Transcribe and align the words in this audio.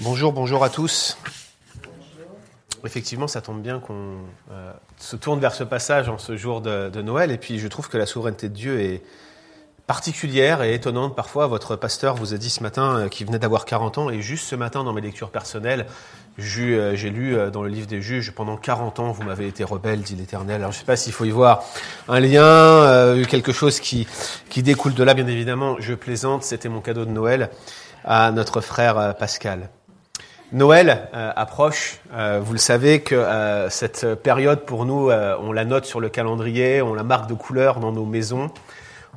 Bonjour, 0.00 0.32
bonjour 0.32 0.64
à 0.64 0.70
tous. 0.70 1.16
Effectivement, 2.84 3.28
ça 3.28 3.40
tombe 3.40 3.62
bien 3.62 3.78
qu'on 3.78 4.16
euh, 4.50 4.72
se 4.96 5.14
tourne 5.14 5.38
vers 5.38 5.54
ce 5.54 5.62
passage 5.62 6.08
en 6.08 6.18
ce 6.18 6.36
jour 6.36 6.60
de, 6.60 7.00
Noël. 7.00 7.30
Et 7.30 7.38
puis, 7.38 7.60
je 7.60 7.68
trouve 7.68 7.88
que 7.88 7.96
la 7.96 8.04
souveraineté 8.04 8.48
de 8.48 8.54
Dieu 8.54 8.80
est 8.80 9.02
particulière 9.86 10.62
et 10.62 10.74
étonnante. 10.74 11.14
Parfois, 11.14 11.46
votre 11.46 11.76
pasteur 11.76 12.16
vous 12.16 12.34
a 12.34 12.38
dit 12.38 12.50
ce 12.50 12.60
matin 12.60 12.98
euh, 12.98 13.08
qu'il 13.08 13.28
venait 13.28 13.38
d'avoir 13.38 13.64
40 13.64 13.98
ans. 13.98 14.10
Et 14.10 14.20
juste 14.20 14.46
ce 14.46 14.56
matin, 14.56 14.82
dans 14.82 14.92
mes 14.92 15.00
lectures 15.00 15.30
personnelles, 15.30 15.86
euh, 16.40 16.96
j'ai 16.96 17.10
lu 17.10 17.36
dans 17.52 17.62
le 17.62 17.68
livre 17.68 17.86
des 17.86 18.02
juges, 18.02 18.32
pendant 18.32 18.56
40 18.56 18.98
ans, 18.98 19.12
vous 19.12 19.22
m'avez 19.22 19.46
été 19.46 19.62
rebelle, 19.62 20.00
dit 20.00 20.16
l'Éternel. 20.16 20.56
Alors, 20.56 20.72
je 20.72 20.78
ne 20.78 20.80
sais 20.80 20.86
pas 20.86 20.96
s'il 20.96 21.12
faut 21.12 21.24
y 21.24 21.30
voir 21.30 21.62
un 22.08 22.18
lien, 22.18 23.22
quelque 23.28 23.52
chose 23.52 23.78
qui, 23.78 24.08
découle 24.56 24.94
de 24.94 25.04
là, 25.04 25.14
bien 25.14 25.28
évidemment. 25.28 25.76
Je 25.78 25.94
plaisante, 25.94 26.42
c'était 26.42 26.68
mon 26.68 26.80
cadeau 26.80 27.04
de 27.04 27.12
Noël 27.12 27.50
à 28.04 28.32
notre 28.32 28.60
frère 28.60 29.16
Pascal. 29.16 29.70
Noël 30.54 31.08
euh, 31.14 31.32
approche. 31.34 31.98
Euh, 32.14 32.40
vous 32.40 32.52
le 32.52 32.60
savez 32.60 33.00
que 33.00 33.16
euh, 33.16 33.68
cette 33.70 34.14
période 34.14 34.60
pour 34.60 34.86
nous, 34.86 35.10
on 35.10 35.50
la 35.50 35.64
note 35.64 35.84
sur 35.84 35.98
le 35.98 36.08
calendrier, 36.08 36.80
on 36.80 36.94
la 36.94 37.02
marque 37.02 37.28
de 37.28 37.34
couleur 37.34 37.80
dans 37.80 37.90
nos 37.90 38.04
maisons. 38.04 38.50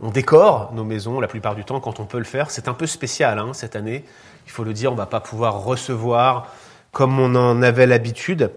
On 0.02 0.10
décore 0.10 0.72
nos 0.74 0.84
maisons 0.84 1.20
la 1.20 1.28
plupart 1.28 1.54
du 1.54 1.64
temps 1.64 1.80
quand 1.80 2.00
on 2.00 2.06
peut 2.06 2.18
le 2.18 2.24
faire. 2.24 2.50
C'est 2.50 2.68
un 2.68 2.74
peu 2.74 2.88
spécial 2.88 3.38
hein, 3.38 3.52
cette 3.54 3.76
année. 3.76 4.04
Il 4.48 4.52
faut 4.52 4.64
le 4.64 4.74
dire, 4.74 4.92
on 4.92 4.96
va 4.96 5.06
pas 5.06 5.20
pouvoir 5.20 5.64
recevoir 5.64 6.48
comme 6.92 7.20
on 7.20 7.36
en 7.36 7.62
avait 7.62 7.86
l'habitude. 7.86 8.50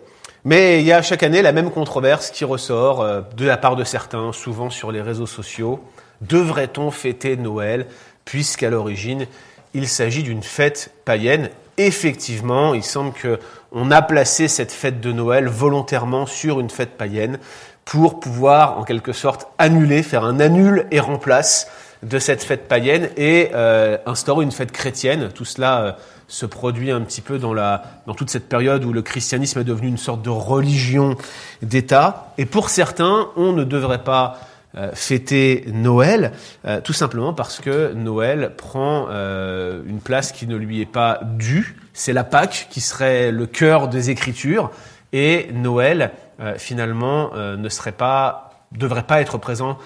Mais 0.45 0.80
il 0.80 0.87
y 0.87 0.93
a 0.93 1.02
chaque 1.02 1.23
année 1.23 1.43
la 1.43 1.52
même 1.52 1.71
controverse 1.71 2.30
qui 2.30 2.47
ressort 2.47 3.05
de 3.37 3.45
la 3.45 3.59
part 3.59 3.77
de 3.77 3.85
certains, 3.85 4.33
souvent 4.33 4.71
sur 4.71 4.91
les 4.91 5.02
réseaux 5.02 5.27
sociaux. 5.27 5.85
Devrait-on 6.23 6.91
fêter 6.91 7.37
Noël 7.37 7.87
puisqu'à 8.24 8.71
l'origine 8.71 9.27
il 9.74 9.87
s'agit 9.87 10.23
d'une 10.23 10.43
fête 10.43 10.93
païenne 11.05 11.51
effectivement, 11.87 12.75
il 12.75 12.83
semble 12.83 13.12
que 13.12 13.39
on 13.73 13.91
a 13.91 14.02
placé 14.02 14.48
cette 14.48 14.73
fête 14.73 15.01
de 15.01 15.12
Noël 15.12 15.47
volontairement 15.47 16.27
sur 16.27 16.60
une 16.60 16.71
fête 16.71 16.96
païenne 16.96 17.38
pour 17.85 18.21
pouvoir, 18.21 18.79
en 18.79 18.85
quelque 18.85 19.13
sorte, 19.13 19.49
annuler, 19.59 20.02
faire 20.02 20.24
un 20.24 20.41
annul 20.41 20.87
et 20.91 21.01
remplace 21.01 21.69
de 22.02 22.19
cette 22.19 22.43
fête 22.43 22.66
païenne 22.66 23.10
et 23.16 23.51
euh, 23.54 23.99
instaurer 24.07 24.45
une 24.45 24.52
fête 24.52 24.73
chrétienne. 24.73 25.30
Tout 25.35 25.45
cela 25.45 25.82
euh, 25.82 25.93
se 26.29 26.46
produit 26.46 26.91
un 26.91 27.01
petit 27.02 27.21
peu 27.21 27.38
dans 27.38 28.15
toute 28.16 28.30
cette 28.30 28.49
période 28.49 28.85
où 28.85 28.93
le 28.93 29.02
christianisme 29.02 29.60
est 29.60 29.65
devenu 29.65 29.88
une 29.88 29.99
sorte 29.99 30.23
de 30.23 30.30
religion 30.30 31.16
d'État. 31.63 32.32
Et 32.38 32.47
pour 32.47 32.71
certains, 32.71 33.29
on 33.37 33.52
ne 33.52 33.65
devrait 33.65 34.04
pas 34.04 34.38
euh, 34.76 34.93
fêter 34.95 35.65
Noël, 35.73 36.30
euh, 36.65 36.80
tout 36.80 36.93
simplement 36.93 37.35
parce 37.35 37.59
que 37.59 37.93
Noël 37.93 38.52
prend 38.57 39.09
euh, 39.10 39.82
une 39.85 39.99
place 39.99 40.30
qui 40.30 40.46
ne 40.46 40.54
lui 40.54 40.80
est 40.80 40.87
pas 40.87 41.21
due. 41.24 41.76
C'est 41.93 42.13
la 42.13 42.23
Pâque 42.23 42.68
qui 42.71 42.80
serait 42.80 43.32
le 43.32 43.46
cœur 43.46 43.88
des 43.88 44.10
Écritures, 44.10 44.71
et 45.13 45.48
Noël 45.52 46.13
finalement 46.57 47.32
ne 47.35 47.68
serait 47.68 47.93
pas, 47.93 48.65
devrait 48.73 49.02
pas 49.02 49.21
être 49.21 49.37
présent 49.37 49.76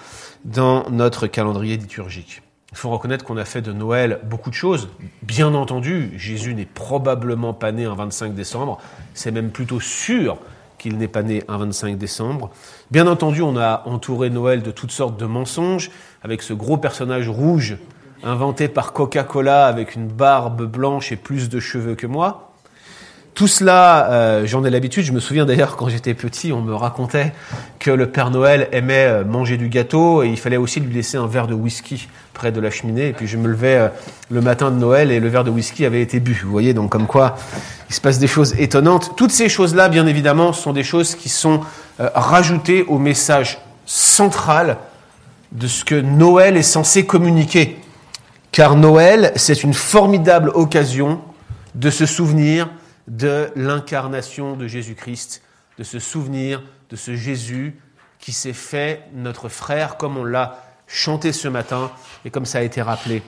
dans 0.45 0.89
notre 0.89 1.27
calendrier 1.27 1.75
liturgique. 1.75 2.43
Il 2.71 2.77
faut 2.77 2.89
reconnaître 2.91 3.25
qu'on 3.25 3.37
a 3.37 3.43
fait 3.43 3.61
de 3.61 3.73
Noël 3.73 4.19
beaucoup 4.23 4.51
de 4.51 4.55
choses. 4.55 4.89
Bien 5.23 5.53
entendu, 5.53 6.11
Jésus 6.17 6.53
n'est 6.53 6.65
probablement 6.65 7.53
pas 7.53 7.71
né 7.71 7.85
un 7.85 7.95
25 7.95 8.35
décembre. 8.35 8.79
C'est 9.13 9.31
même 9.31 9.49
plutôt 9.49 9.79
sûr 9.79 10.37
qu'il 10.77 10.97
n'est 10.97 11.07
pas 11.07 11.23
né 11.23 11.43
un 11.47 11.57
25 11.57 11.97
décembre. 11.97 12.49
Bien 12.91 13.07
entendu, 13.07 13.41
on 13.41 13.57
a 13.57 13.83
entouré 13.85 14.29
Noël 14.29 14.61
de 14.61 14.71
toutes 14.71 14.91
sortes 14.91 15.19
de 15.19 15.25
mensonges, 15.25 15.91
avec 16.23 16.41
ce 16.41 16.53
gros 16.53 16.77
personnage 16.77 17.29
rouge 17.29 17.77
inventé 18.23 18.67
par 18.67 18.93
Coca-Cola 18.93 19.67
avec 19.67 19.95
une 19.95 20.07
barbe 20.07 20.63
blanche 20.65 21.11
et 21.11 21.15
plus 21.15 21.49
de 21.49 21.59
cheveux 21.59 21.95
que 21.95 22.07
moi. 22.07 22.44
Tout 23.35 23.49
cela, 23.49 24.09
euh, 24.11 24.45
j'en 24.45 24.63
ai 24.63 24.69
l'habitude. 24.69 25.03
Je 25.03 25.11
me 25.11 25.19
souviens 25.19 25.45
d'ailleurs 25.45 25.75
quand 25.75 25.89
j'étais 25.89 26.13
petit, 26.13 26.53
on 26.53 26.61
me 26.61 26.73
racontait 26.73 27.33
que 27.79 27.91
le 27.91 28.07
Père 28.07 28.31
Noël 28.31 28.69
aimait 28.71 29.07
euh, 29.07 29.25
manger 29.25 29.57
du 29.57 29.67
gâteau 29.67 30.23
et 30.23 30.29
il 30.29 30.37
fallait 30.37 30.55
aussi 30.55 30.79
lui 30.79 30.93
laisser 30.93 31.17
un 31.17 31.27
verre 31.27 31.47
de 31.47 31.53
whisky 31.53 32.07
près 32.33 32.53
de 32.53 32.61
la 32.61 32.71
cheminée. 32.71 33.09
Et 33.09 33.11
puis 33.11 33.27
je 33.27 33.35
me 33.35 33.49
levais 33.49 33.75
euh, 33.75 33.87
le 34.29 34.39
matin 34.39 34.71
de 34.71 34.77
Noël 34.77 35.11
et 35.11 35.19
le 35.19 35.27
verre 35.27 35.43
de 35.43 35.49
whisky 35.49 35.85
avait 35.85 36.01
été 36.01 36.21
bu. 36.21 36.39
Vous 36.45 36.49
voyez, 36.49 36.73
donc 36.73 36.89
comme 36.89 37.07
quoi 37.07 37.35
il 37.89 37.93
se 37.93 37.99
passe 37.99 38.19
des 38.19 38.27
choses 38.27 38.57
étonnantes. 38.57 39.17
Toutes 39.17 39.31
ces 39.31 39.49
choses-là, 39.49 39.89
bien 39.89 40.07
évidemment, 40.07 40.53
sont 40.53 40.71
des 40.71 40.83
choses 40.83 41.13
qui 41.15 41.27
sont 41.27 41.59
rajoutées 41.99 42.85
au 42.87 42.99
message 42.99 43.59
central 43.85 44.77
de 45.51 45.67
ce 45.67 45.83
que 45.83 45.95
Noël 45.95 46.55
est 46.55 46.63
censé 46.63 47.05
communiquer. 47.05 47.81
Car 48.53 48.77
Noël, 48.77 49.33
c'est 49.35 49.61
une 49.63 49.73
formidable 49.73 50.51
occasion 50.55 51.19
de 51.75 51.89
se 51.89 52.05
souvenir 52.05 52.69
de 53.07 53.49
l'incarnation 53.55 54.55
de 54.55 54.67
Jésus-Christ, 54.67 55.41
de 55.77 55.83
se 55.83 55.99
souvenir 55.99 56.63
de 56.89 56.95
ce 56.95 57.15
Jésus 57.15 57.79
qui 58.19 58.33
s'est 58.33 58.53
fait 58.53 59.03
notre 59.13 59.49
frère, 59.49 59.97
comme 59.97 60.17
on 60.17 60.23
l'a 60.23 60.63
chanté 60.87 61.31
ce 61.31 61.47
matin 61.47 61.91
et 62.23 62.31
comme 62.31 62.45
ça 62.45 62.59
a 62.59 62.61
été 62.61 62.81
rappelé 62.81 63.21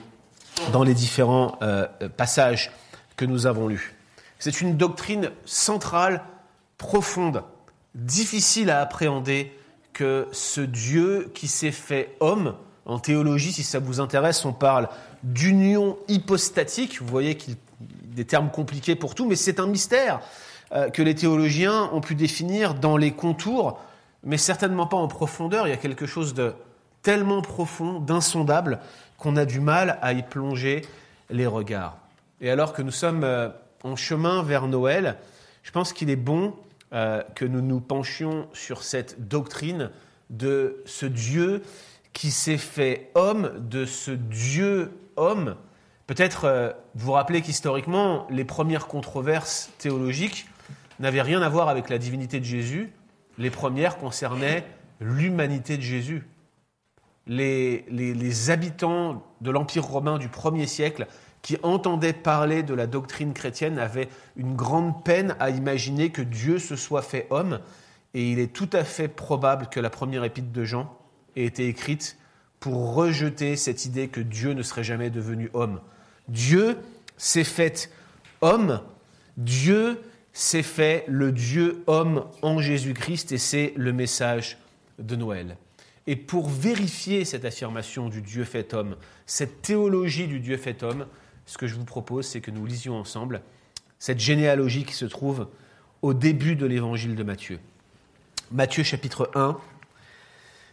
dans 0.72 0.82
les 0.82 0.94
différents 0.94 1.58
euh, 1.62 1.86
passages 2.16 2.72
que 3.16 3.24
nous 3.24 3.46
avons 3.46 3.68
lus. 3.68 3.94
C'est 4.38 4.60
une 4.60 4.76
doctrine 4.76 5.30
centrale, 5.44 6.22
profonde, 6.78 7.42
difficile 7.94 8.70
à 8.70 8.80
appréhender 8.80 9.56
que 9.92 10.28
ce 10.32 10.60
Dieu 10.60 11.30
qui 11.34 11.48
s'est 11.48 11.72
fait 11.72 12.16
homme, 12.20 12.54
en 12.86 12.98
théologie, 12.98 13.52
si 13.52 13.64
ça 13.64 13.80
vous 13.80 14.00
intéresse, 14.00 14.44
on 14.44 14.52
parle 14.52 14.88
d'union 15.22 15.98
hypostatique. 16.06 17.00
Vous 17.00 17.08
voyez 17.08 17.36
qu'il 17.36 17.56
des 18.18 18.24
termes 18.24 18.50
compliqués 18.50 18.96
pour 18.96 19.14
tout, 19.14 19.26
mais 19.26 19.36
c'est 19.36 19.60
un 19.60 19.68
mystère 19.68 20.20
euh, 20.72 20.90
que 20.90 21.02
les 21.02 21.14
théologiens 21.14 21.88
ont 21.92 22.00
pu 22.00 22.16
définir 22.16 22.74
dans 22.74 22.96
les 22.96 23.12
contours, 23.12 23.80
mais 24.24 24.36
certainement 24.36 24.88
pas 24.88 24.96
en 24.96 25.06
profondeur. 25.06 25.68
Il 25.68 25.70
y 25.70 25.74
a 25.74 25.78
quelque 25.78 26.04
chose 26.04 26.34
de 26.34 26.52
tellement 27.02 27.42
profond, 27.42 28.00
d'insondable, 28.00 28.80
qu'on 29.18 29.36
a 29.36 29.44
du 29.44 29.60
mal 29.60 29.98
à 30.02 30.12
y 30.12 30.24
plonger 30.24 30.82
les 31.30 31.46
regards. 31.46 31.96
Et 32.40 32.50
alors 32.50 32.72
que 32.72 32.82
nous 32.82 32.90
sommes 32.90 33.22
euh, 33.22 33.50
en 33.84 33.94
chemin 33.94 34.42
vers 34.42 34.66
Noël, 34.66 35.16
je 35.62 35.70
pense 35.70 35.92
qu'il 35.92 36.10
est 36.10 36.16
bon 36.16 36.54
euh, 36.92 37.22
que 37.36 37.44
nous 37.44 37.62
nous 37.62 37.80
penchions 37.80 38.48
sur 38.52 38.82
cette 38.82 39.28
doctrine 39.28 39.90
de 40.28 40.82
ce 40.86 41.06
Dieu 41.06 41.62
qui 42.12 42.32
s'est 42.32 42.58
fait 42.58 43.12
homme, 43.14 43.52
de 43.60 43.84
ce 43.84 44.10
Dieu 44.10 44.90
homme. 45.16 45.54
Peut-être 46.08 46.46
euh, 46.46 46.72
vous 46.94 47.12
rappelez 47.12 47.42
qu'historiquement, 47.42 48.26
les 48.30 48.44
premières 48.44 48.86
controverses 48.86 49.70
théologiques 49.76 50.48
n'avaient 51.00 51.22
rien 51.22 51.42
à 51.42 51.50
voir 51.50 51.68
avec 51.68 51.90
la 51.90 51.98
divinité 51.98 52.40
de 52.40 52.46
Jésus. 52.46 52.90
Les 53.36 53.50
premières 53.50 53.98
concernaient 53.98 54.64
l'humanité 55.00 55.76
de 55.76 55.82
Jésus. 55.82 56.24
Les, 57.26 57.84
habitants 58.48 59.22
de 59.42 59.50
l'Empire 59.50 59.84
romain 59.84 60.16
du 60.16 60.28
premier 60.28 60.66
siècle 60.66 61.06
qui 61.42 61.58
entendaient 61.62 62.14
parler 62.14 62.62
de 62.62 62.72
la 62.72 62.86
doctrine 62.86 63.34
chrétienne 63.34 63.78
avaient 63.78 64.08
une 64.36 64.56
grande 64.56 65.04
peine 65.04 65.36
à 65.38 65.50
imaginer 65.50 66.08
que 66.08 66.22
Dieu 66.22 66.58
se 66.58 66.74
soit 66.74 67.02
fait 67.02 67.26
homme. 67.28 67.60
Et 68.14 68.32
il 68.32 68.38
est 68.38 68.54
tout 68.54 68.70
à 68.72 68.82
fait 68.82 69.08
probable 69.08 69.68
que 69.68 69.78
la 69.78 69.90
première 69.90 70.24
épître 70.24 70.52
de 70.52 70.64
Jean 70.64 70.90
ait 71.36 71.44
été 71.44 71.68
écrite 71.68 72.16
pour 72.60 72.94
rejeter 72.94 73.56
cette 73.56 73.84
idée 73.84 74.08
que 74.08 74.22
Dieu 74.22 74.54
ne 74.54 74.62
serait 74.62 74.84
jamais 74.84 75.10
devenu 75.10 75.50
homme. 75.52 75.80
Dieu 76.28 76.76
s'est 77.16 77.44
fait 77.44 77.90
homme, 78.40 78.82
Dieu 79.36 80.00
s'est 80.32 80.62
fait 80.62 81.04
le 81.08 81.32
Dieu 81.32 81.82
homme 81.86 82.24
en 82.42 82.60
Jésus-Christ 82.60 83.32
et 83.32 83.38
c'est 83.38 83.72
le 83.76 83.92
message 83.92 84.58
de 84.98 85.16
Noël. 85.16 85.56
Et 86.06 86.16
pour 86.16 86.48
vérifier 86.48 87.24
cette 87.24 87.44
affirmation 87.44 88.08
du 88.08 88.22
Dieu 88.22 88.44
fait 88.44 88.72
homme, 88.72 88.96
cette 89.26 89.62
théologie 89.62 90.26
du 90.26 90.40
Dieu 90.40 90.56
fait 90.56 90.82
homme, 90.82 91.06
ce 91.44 91.58
que 91.58 91.66
je 91.66 91.74
vous 91.74 91.84
propose, 91.84 92.26
c'est 92.26 92.40
que 92.40 92.50
nous 92.50 92.66
lisions 92.66 92.96
ensemble 92.96 93.42
cette 93.98 94.20
généalogie 94.20 94.84
qui 94.84 94.94
se 94.94 95.04
trouve 95.04 95.48
au 96.02 96.14
début 96.14 96.56
de 96.56 96.66
l'évangile 96.66 97.16
de 97.16 97.22
Matthieu. 97.22 97.58
Matthieu 98.52 98.82
chapitre 98.82 99.30
1, 99.34 99.58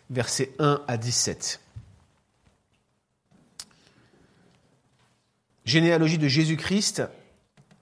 versets 0.09 0.51
1 0.59 0.83
à 0.87 0.97
17. 0.97 1.59
Généalogie 5.65 6.19
de 6.19 6.27
Jésus-Christ, 6.27 7.03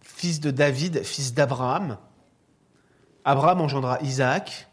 fils 0.01 0.39
de 0.39 0.51
David, 0.51 1.03
fils 1.03 1.33
d'Abraham. 1.33 1.97
Abraham 3.25 3.61
engendra 3.61 3.99
Isaac. 4.01 4.67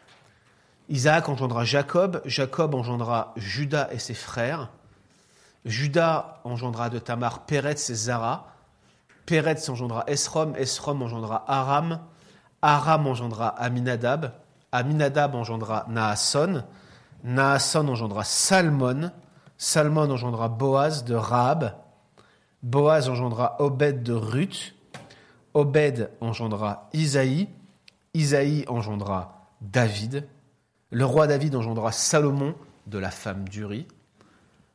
Isaac 0.89 1.29
engendra 1.29 1.65
Jacob. 1.65 2.23
Jacob 2.25 2.75
engendra 2.75 3.33
Judas 3.37 3.89
et 3.91 3.99
ses 3.99 4.15
frères. 4.15 4.71
Judas 5.65 6.41
engendra 6.45 6.89
de 6.89 7.01
Tamar 7.01 7.47
Péretz 7.47 7.91
et 7.91 7.95
Zara. 7.95 8.55
Péretz 9.27 9.69
engendra 9.69 10.05
Esrom. 10.07 10.55
Esrom 10.57 11.03
engendra 11.03 11.45
Aram. 11.49 12.01
Aram 12.63 13.07
engendra 13.09 13.49
Aminadab. 13.49 14.33
Aminadab 14.71 15.35
engendra 15.35 15.85
Naasson. 15.89 16.65
Naasson 17.25 17.89
engendra 17.89 18.23
Salmon. 18.23 19.11
Salmon 19.59 20.11
engendra 20.11 20.49
Boaz 20.49 21.03
de 21.03 21.15
Rahab. 21.15 21.75
Boaz 22.63 23.09
engendra 23.09 23.57
Obed 23.59 24.03
de 24.03 24.13
Ruth. 24.13 24.75
Obed 25.55 26.11
engendra 26.21 26.89
Isaïe, 26.93 27.49
Isaïe 28.15 28.65
engendra 28.69 29.49
David, 29.61 30.29
le 30.91 31.05
roi 31.05 31.27
David 31.27 31.55
engendra 31.55 31.91
Salomon 31.91 32.55
de 32.87 32.99
la 32.99 33.11
femme 33.11 33.49
d'Uri, 33.49 33.89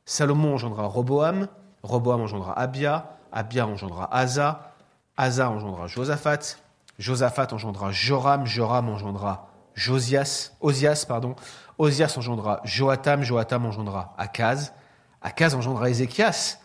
Salomon 0.06 0.56
engendra 0.56 0.84
Roboam, 0.84 1.48
Roboam 1.82 2.22
engendra 2.22 2.54
Abia, 2.60 3.10
Abia 3.32 3.66
engendra 3.66 4.10
Asa, 4.12 4.74
Asa 5.16 5.48
engendra 5.48 5.88
Josaphat, 5.88 6.58
Josaphat 7.00 7.54
engendra 7.54 7.92
Joram, 7.92 8.46
Joram 8.46 8.90
engendra 8.90 9.48
Josias, 9.76 10.54
Osias, 10.60 11.06
pardon, 11.06 11.36
Osias 11.78 12.18
engendra 12.18 12.62
Joatam, 12.66 13.24
Joatam 13.24 13.66
engendra 13.68 14.14
Akaz, 14.18 14.74
Akaz 15.22 15.54
engendra 15.54 15.90
Ézéchias, 15.90 16.60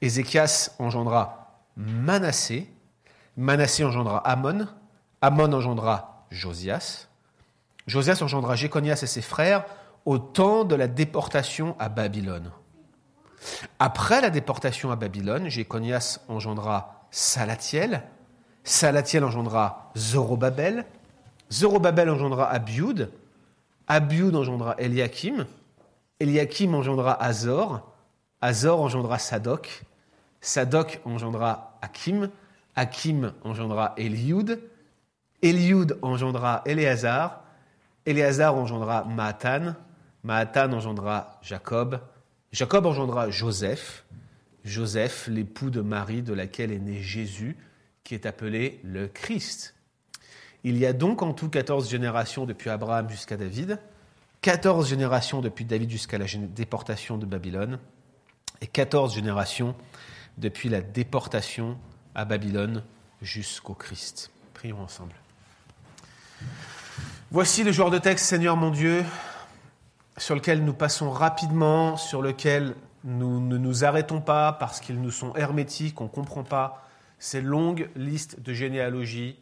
Ézéchias 0.00 0.74
engendra 0.78 1.62
Manassé, 1.76 2.70
Manassé 3.36 3.84
engendra 3.84 4.18
Amon, 4.18 4.66
Amon 5.20 5.52
engendra 5.52 6.26
Josias, 6.30 7.08
Josias 7.86 8.20
engendra 8.22 8.54
Jéconias 8.54 9.00
et 9.02 9.06
ses 9.06 9.22
frères 9.22 9.64
au 10.04 10.18
temps 10.18 10.64
de 10.64 10.74
la 10.74 10.86
déportation 10.86 11.76
à 11.78 11.88
Babylone. 11.88 12.50
Après 13.78 14.20
la 14.20 14.30
déportation 14.30 14.90
à 14.90 14.96
Babylone, 14.96 15.48
Jéconias 15.48 16.20
engendra 16.28 17.06
Salatiel, 17.10 18.02
Salatiel 18.64 19.24
engendra 19.24 19.90
Zorobabel, 19.96 20.84
Zorobabel 21.50 22.10
engendra 22.10 22.50
Abiud, 22.50 23.10
Abiud 23.86 24.34
engendra 24.34 24.74
Eliakim, 24.78 25.46
Eliakim 26.20 26.74
engendra 26.74 27.14
Azor, 27.14 27.82
Azor 28.40 28.80
engendra 28.80 29.18
Sadok, 29.18 29.84
Sadok 30.40 31.00
engendra 31.04 31.78
Hakim, 31.82 32.30
Hakim 32.74 33.32
engendra 33.44 33.94
Eliud, 33.96 34.60
Eliud 35.42 35.98
engendra 36.02 36.62
Éléazar, 36.64 37.44
Éléazar 38.06 38.54
engendra 38.54 39.04
Maatan, 39.04 39.74
Maatan 40.22 40.72
engendra 40.72 41.38
Jacob, 41.42 42.00
Jacob 42.52 42.86
engendra 42.86 43.30
Joseph, 43.30 44.04
Joseph, 44.64 45.28
l'époux 45.28 45.70
de 45.70 45.80
Marie 45.80 46.22
de 46.22 46.32
laquelle 46.32 46.72
est 46.72 46.78
né 46.78 47.00
Jésus, 47.02 47.56
qui 48.04 48.14
est 48.14 48.26
appelé 48.26 48.80
le 48.84 49.08
Christ. 49.08 49.74
Il 50.64 50.76
y 50.76 50.86
a 50.86 50.92
donc 50.92 51.22
en 51.22 51.32
tout 51.32 51.48
14 51.48 51.88
générations 51.88 52.46
depuis 52.46 52.70
Abraham 52.70 53.08
jusqu'à 53.08 53.36
David, 53.36 53.78
14 54.40 54.88
générations 54.88 55.40
depuis 55.40 55.64
David 55.64 55.90
jusqu'à 55.90 56.18
la 56.18 56.26
déportation 56.54 57.18
de 57.18 57.26
Babylone, 57.26 57.78
et 58.60 58.66
14 58.66 59.14
générations 59.14 59.74
depuis 60.38 60.68
la 60.68 60.80
déportation 60.80 61.76
à 62.14 62.24
Babylone 62.24 62.82
jusqu'au 63.20 63.74
Christ. 63.74 64.30
Prions 64.54 64.80
ensemble. 64.80 65.14
Voici 67.30 67.64
le 67.64 67.72
genre 67.72 67.90
de 67.90 67.98
texte, 67.98 68.26
Seigneur 68.26 68.56
mon 68.56 68.70
Dieu, 68.70 69.04
sur 70.16 70.34
lequel 70.34 70.64
nous 70.64 70.72
passons 70.72 71.10
rapidement, 71.10 71.96
sur 71.96 72.22
lequel 72.22 72.74
nous 73.04 73.40
ne 73.40 73.58
nous 73.58 73.84
arrêtons 73.84 74.20
pas 74.20 74.52
parce 74.52 74.80
qu'ils 74.80 75.00
nous 75.00 75.10
sont 75.10 75.34
hermétiques, 75.34 76.00
on 76.00 76.04
ne 76.04 76.08
comprend 76.08 76.44
pas 76.44 76.88
ces 77.18 77.40
longues 77.40 77.90
listes 77.96 78.40
de 78.40 78.52
généalogies. 78.52 79.36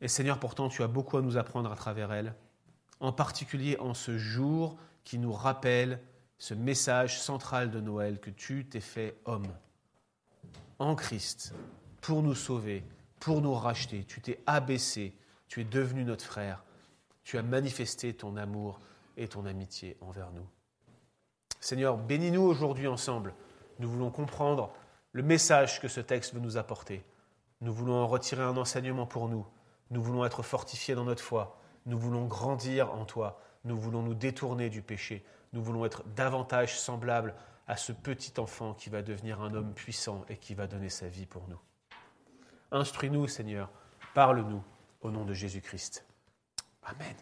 Et 0.00 0.08
Seigneur, 0.08 0.38
pourtant, 0.38 0.68
tu 0.68 0.82
as 0.82 0.88
beaucoup 0.88 1.16
à 1.16 1.22
nous 1.22 1.36
apprendre 1.36 1.70
à 1.70 1.76
travers 1.76 2.12
elles, 2.12 2.34
en 3.00 3.12
particulier 3.12 3.76
en 3.78 3.94
ce 3.94 4.18
jour 4.18 4.76
qui 5.04 5.18
nous 5.18 5.32
rappelle 5.32 6.00
ce 6.38 6.54
message 6.54 7.20
central 7.20 7.70
de 7.70 7.80
Noël 7.80 8.18
que 8.18 8.30
tu 8.30 8.64
t'es 8.64 8.80
fait 8.80 9.14
homme 9.24 9.48
en 10.80 10.96
Christ 10.96 11.54
pour 12.00 12.22
nous 12.22 12.34
sauver, 12.34 12.82
pour 13.20 13.40
nous 13.40 13.54
racheter. 13.54 14.04
Tu 14.04 14.20
t'es 14.20 14.40
abaissé, 14.46 15.14
tu 15.46 15.60
es 15.60 15.64
devenu 15.64 16.04
notre 16.04 16.24
frère, 16.24 16.64
tu 17.22 17.38
as 17.38 17.42
manifesté 17.42 18.14
ton 18.14 18.36
amour 18.36 18.80
et 19.16 19.28
ton 19.28 19.46
amitié 19.46 19.96
envers 20.00 20.32
nous. 20.32 20.46
Seigneur, 21.60 21.98
bénis-nous 21.98 22.42
aujourd'hui 22.42 22.88
ensemble. 22.88 23.34
Nous 23.78 23.88
voulons 23.88 24.10
comprendre 24.10 24.72
le 25.12 25.22
message 25.22 25.80
que 25.80 25.88
ce 25.88 26.00
texte 26.00 26.34
veut 26.34 26.40
nous 26.40 26.56
apporter. 26.56 27.04
Nous 27.60 27.72
voulons 27.72 27.94
en 27.94 28.06
retirer 28.06 28.42
un 28.42 28.56
enseignement 28.56 29.06
pour 29.06 29.28
nous. 29.28 29.46
Nous 29.90 30.02
voulons 30.02 30.24
être 30.24 30.42
fortifiés 30.42 30.94
dans 30.94 31.04
notre 31.04 31.22
foi. 31.22 31.60
Nous 31.84 31.98
voulons 31.98 32.26
grandir 32.26 32.94
en 32.94 33.04
toi. 33.04 33.40
Nous 33.64 33.78
voulons 33.78 34.02
nous 34.02 34.14
détourner 34.14 34.70
du 34.70 34.80
péché. 34.80 35.24
Nous 35.52 35.62
voulons 35.62 35.84
être 35.84 36.04
davantage 36.16 36.78
semblables 36.78 37.34
à 37.70 37.76
ce 37.76 37.92
petit 37.92 38.32
enfant 38.38 38.74
qui 38.74 38.90
va 38.90 39.00
devenir 39.00 39.40
un 39.40 39.54
homme 39.54 39.72
puissant 39.74 40.24
et 40.28 40.36
qui 40.36 40.54
va 40.54 40.66
donner 40.66 40.88
sa 40.88 41.06
vie 41.06 41.24
pour 41.24 41.46
nous. 41.48 41.60
Instruis-nous, 42.72 43.28
Seigneur. 43.28 43.70
Parle-nous 44.12 44.60
au 45.02 45.12
nom 45.12 45.24
de 45.24 45.32
Jésus-Christ. 45.32 46.04
Amen. 46.82 47.14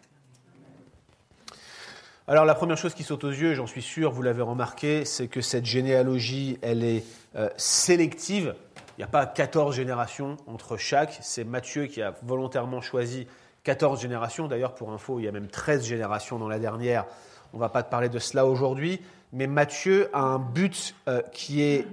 Alors 2.27 2.45
la 2.45 2.55
première 2.55 2.77
chose 2.77 2.95
qui 2.95 3.03
saute 3.03 3.25
aux 3.25 3.29
yeux, 3.29 3.53
j'en 3.53 3.67
suis 3.67 3.83
sûr, 3.83 4.11
vous 4.11 4.23
l'avez 4.23 4.41
remarqué, 4.41 5.05
c'est 5.05 5.27
que 5.27 5.41
cette 5.41 5.65
généalogie, 5.65 6.57
elle 6.63 6.83
est 6.83 7.05
euh, 7.35 7.49
sélective. 7.57 8.55
Il 8.97 9.01
n'y 9.01 9.03
a 9.03 9.07
pas 9.07 9.27
14 9.27 9.75
générations 9.75 10.35
entre 10.47 10.77
chaque. 10.77 11.19
C'est 11.21 11.43
Matthieu 11.43 11.85
qui 11.85 12.01
a 12.01 12.15
volontairement 12.23 12.81
choisi 12.81 13.27
14 13.65 14.01
générations. 14.01 14.47
D'ailleurs, 14.47 14.73
pour 14.73 14.91
info, 14.91 15.19
il 15.19 15.25
y 15.25 15.27
a 15.27 15.31
même 15.31 15.47
13 15.47 15.85
générations 15.85 16.39
dans 16.39 16.49
la 16.49 16.57
dernière. 16.57 17.05
On 17.53 17.57
ne 17.57 17.61
va 17.61 17.69
pas 17.69 17.83
te 17.83 17.91
parler 17.91 18.09
de 18.09 18.17
cela 18.17 18.47
aujourd'hui. 18.47 18.99
Mais 19.31 19.47
Matthieu 19.47 20.09
a 20.13 20.21
un 20.21 20.39
but 20.39 20.95
euh, 21.07 21.21
qui 21.31 21.61
est 21.61 21.85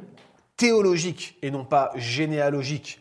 théologique 0.56 1.36
et 1.42 1.50
non 1.50 1.64
pas 1.64 1.92
généalogique. 1.96 3.00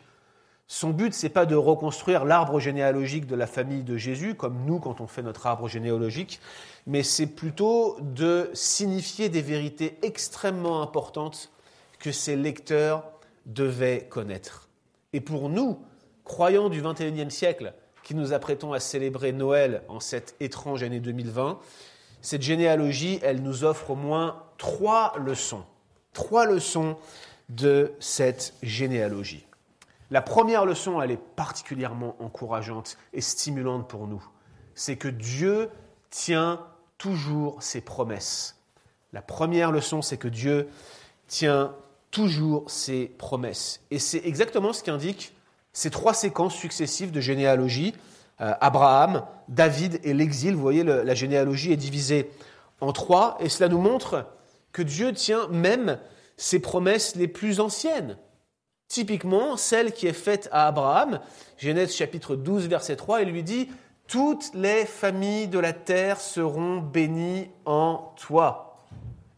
Son 0.68 0.90
but, 0.90 1.14
c'est 1.14 1.28
pas 1.28 1.46
de 1.46 1.54
reconstruire 1.54 2.24
l'arbre 2.24 2.58
généalogique 2.58 3.26
de 3.26 3.36
la 3.36 3.46
famille 3.46 3.84
de 3.84 3.96
Jésus, 3.96 4.34
comme 4.34 4.64
nous 4.64 4.80
quand 4.80 5.00
on 5.00 5.06
fait 5.06 5.22
notre 5.22 5.46
arbre 5.46 5.68
généalogique, 5.68 6.40
mais 6.86 7.04
c'est 7.04 7.28
plutôt 7.28 7.98
de 8.00 8.50
signifier 8.52 9.28
des 9.28 9.42
vérités 9.42 9.96
extrêmement 10.02 10.82
importantes 10.82 11.52
que 12.00 12.10
ses 12.10 12.34
lecteurs 12.34 13.04
devaient 13.46 14.06
connaître. 14.10 14.68
Et 15.12 15.20
pour 15.20 15.48
nous, 15.48 15.78
croyants 16.24 16.68
du 16.68 16.82
XXIe 16.82 17.30
siècle, 17.30 17.72
qui 18.02 18.14
nous 18.14 18.32
apprêtons 18.32 18.72
à 18.72 18.80
célébrer 18.80 19.32
Noël 19.32 19.82
en 19.88 20.00
cette 20.00 20.34
étrange 20.40 20.82
année 20.82 21.00
2020, 21.00 21.58
cette 22.26 22.42
généalogie, 22.42 23.20
elle 23.22 23.40
nous 23.40 23.62
offre 23.62 23.90
au 23.90 23.94
moins 23.94 24.42
trois 24.58 25.14
leçons. 25.16 25.62
Trois 26.12 26.44
leçons 26.44 26.96
de 27.48 27.92
cette 28.00 28.54
généalogie. 28.64 29.46
La 30.10 30.22
première 30.22 30.64
leçon, 30.64 31.00
elle 31.00 31.12
est 31.12 31.22
particulièrement 31.36 32.16
encourageante 32.18 32.98
et 33.12 33.20
stimulante 33.20 33.86
pour 33.88 34.08
nous. 34.08 34.26
C'est 34.74 34.96
que 34.96 35.06
Dieu 35.06 35.70
tient 36.10 36.66
toujours 36.98 37.62
ses 37.62 37.80
promesses. 37.80 38.56
La 39.12 39.22
première 39.22 39.70
leçon, 39.70 40.02
c'est 40.02 40.18
que 40.18 40.26
Dieu 40.26 40.68
tient 41.28 41.76
toujours 42.10 42.68
ses 42.68 43.06
promesses. 43.06 43.82
Et 43.92 44.00
c'est 44.00 44.22
exactement 44.24 44.72
ce 44.72 44.82
qu'indiquent 44.82 45.32
ces 45.72 45.90
trois 45.90 46.12
séquences 46.12 46.56
successives 46.56 47.12
de 47.12 47.20
généalogie. 47.20 47.94
Euh, 48.40 48.52
Abraham, 48.60 49.24
David 49.48 50.00
et 50.04 50.12
l'exil. 50.12 50.54
Vous 50.54 50.60
voyez, 50.60 50.82
la 50.82 51.14
généalogie 51.14 51.72
est 51.72 51.76
divisée 51.76 52.30
en 52.80 52.92
trois. 52.92 53.36
Et 53.40 53.48
cela 53.48 53.68
nous 53.68 53.80
montre 53.80 54.26
que 54.72 54.82
Dieu 54.82 55.12
tient 55.12 55.48
même 55.48 55.98
ses 56.36 56.60
promesses 56.60 57.16
les 57.16 57.28
plus 57.28 57.60
anciennes. 57.60 58.18
Typiquement, 58.88 59.56
celle 59.56 59.92
qui 59.92 60.06
est 60.06 60.12
faite 60.12 60.48
à 60.52 60.66
Abraham, 60.68 61.20
Genèse 61.56 61.94
chapitre 61.94 62.36
12, 62.36 62.68
verset 62.68 62.96
3, 62.96 63.22
il 63.22 63.30
lui 63.30 63.42
dit, 63.42 63.68
Toutes 64.06 64.52
les 64.54 64.84
familles 64.84 65.48
de 65.48 65.58
la 65.58 65.72
terre 65.72 66.20
seront 66.20 66.78
bénies 66.78 67.50
en 67.64 68.12
toi. 68.16 68.84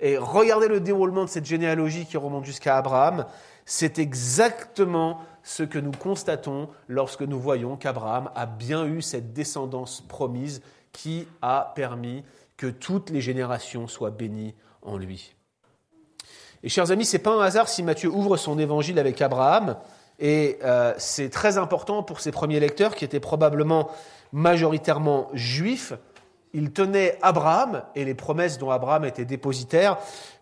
Et 0.00 0.18
regardez 0.18 0.68
le 0.68 0.80
déroulement 0.80 1.24
de 1.24 1.30
cette 1.30 1.46
généalogie 1.46 2.04
qui 2.04 2.16
remonte 2.16 2.44
jusqu'à 2.44 2.76
Abraham. 2.76 3.26
C'est 3.64 3.98
exactement 3.98 5.20
ce 5.48 5.62
que 5.62 5.78
nous 5.78 5.92
constatons 5.92 6.68
lorsque 6.88 7.22
nous 7.22 7.40
voyons 7.40 7.76
qu'Abraham 7.76 8.30
a 8.34 8.44
bien 8.44 8.84
eu 8.84 9.00
cette 9.00 9.32
descendance 9.32 10.02
promise 10.06 10.60
qui 10.92 11.26
a 11.40 11.72
permis 11.74 12.22
que 12.58 12.66
toutes 12.66 13.08
les 13.08 13.22
générations 13.22 13.88
soient 13.88 14.10
bénies 14.10 14.54
en 14.82 14.98
lui. 14.98 15.34
Et 16.62 16.68
chers 16.68 16.90
amis, 16.90 17.06
c'est 17.06 17.18
pas 17.18 17.30
un 17.30 17.40
hasard 17.40 17.66
si 17.66 17.82
Matthieu 17.82 18.10
ouvre 18.10 18.36
son 18.36 18.58
évangile 18.58 18.98
avec 18.98 19.22
Abraham. 19.22 19.78
Et 20.18 20.58
euh, 20.64 20.92
c'est 20.98 21.30
très 21.30 21.56
important 21.56 22.02
pour 22.02 22.20
ses 22.20 22.30
premiers 22.30 22.60
lecteurs 22.60 22.94
qui 22.94 23.06
étaient 23.06 23.18
probablement 23.18 23.88
majoritairement 24.34 25.30
juifs. 25.32 25.94
Ils 26.52 26.72
tenaient 26.72 27.16
Abraham 27.22 27.84
et 27.94 28.04
les 28.04 28.14
promesses 28.14 28.58
dont 28.58 28.70
Abraham 28.70 29.06
était 29.06 29.24
dépositaire 29.24 29.96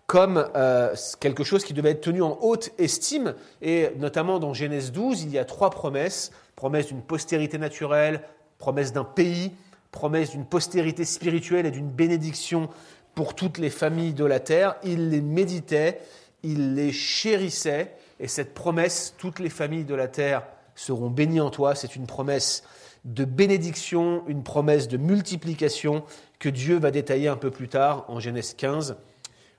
comme 0.06 0.48
euh, 0.54 0.94
quelque 1.20 1.44
chose 1.44 1.64
qui 1.64 1.72
devait 1.72 1.90
être 1.90 2.00
tenu 2.00 2.22
en 2.22 2.38
haute 2.40 2.70
estime. 2.78 3.34
Et 3.62 3.90
notamment 3.98 4.38
dans 4.38 4.54
Genèse 4.54 4.92
12, 4.92 5.22
il 5.22 5.30
y 5.30 5.38
a 5.38 5.44
trois 5.44 5.70
promesses. 5.70 6.30
Promesse 6.54 6.86
d'une 6.86 7.02
postérité 7.02 7.58
naturelle, 7.58 8.22
promesse 8.58 8.92
d'un 8.92 9.04
pays, 9.04 9.52
promesse 9.90 10.30
d'une 10.30 10.46
postérité 10.46 11.04
spirituelle 11.04 11.66
et 11.66 11.70
d'une 11.70 11.90
bénédiction 11.90 12.68
pour 13.16 13.34
toutes 13.34 13.58
les 13.58 13.70
familles 13.70 14.12
de 14.12 14.26
la 14.26 14.40
terre, 14.40 14.76
il 14.84 15.08
les 15.08 15.22
méditait, 15.22 16.00
il 16.42 16.74
les 16.74 16.92
chérissait, 16.92 17.96
et 18.20 18.28
cette 18.28 18.52
promesse, 18.52 19.14
toutes 19.16 19.38
les 19.38 19.48
familles 19.48 19.86
de 19.86 19.94
la 19.94 20.06
terre 20.06 20.42
seront 20.74 21.08
bénis 21.08 21.40
en 21.40 21.50
toi. 21.50 21.74
C'est 21.74 21.96
une 21.96 22.06
promesse 22.06 22.62
de 23.06 23.24
bénédiction, 23.24 24.22
une 24.28 24.42
promesse 24.42 24.86
de 24.86 24.98
multiplication 24.98 26.04
que 26.38 26.50
Dieu 26.50 26.78
va 26.78 26.90
détailler 26.90 27.28
un 27.28 27.36
peu 27.36 27.50
plus 27.50 27.68
tard 27.68 28.04
en 28.08 28.20
Genèse 28.20 28.52
15 28.52 28.96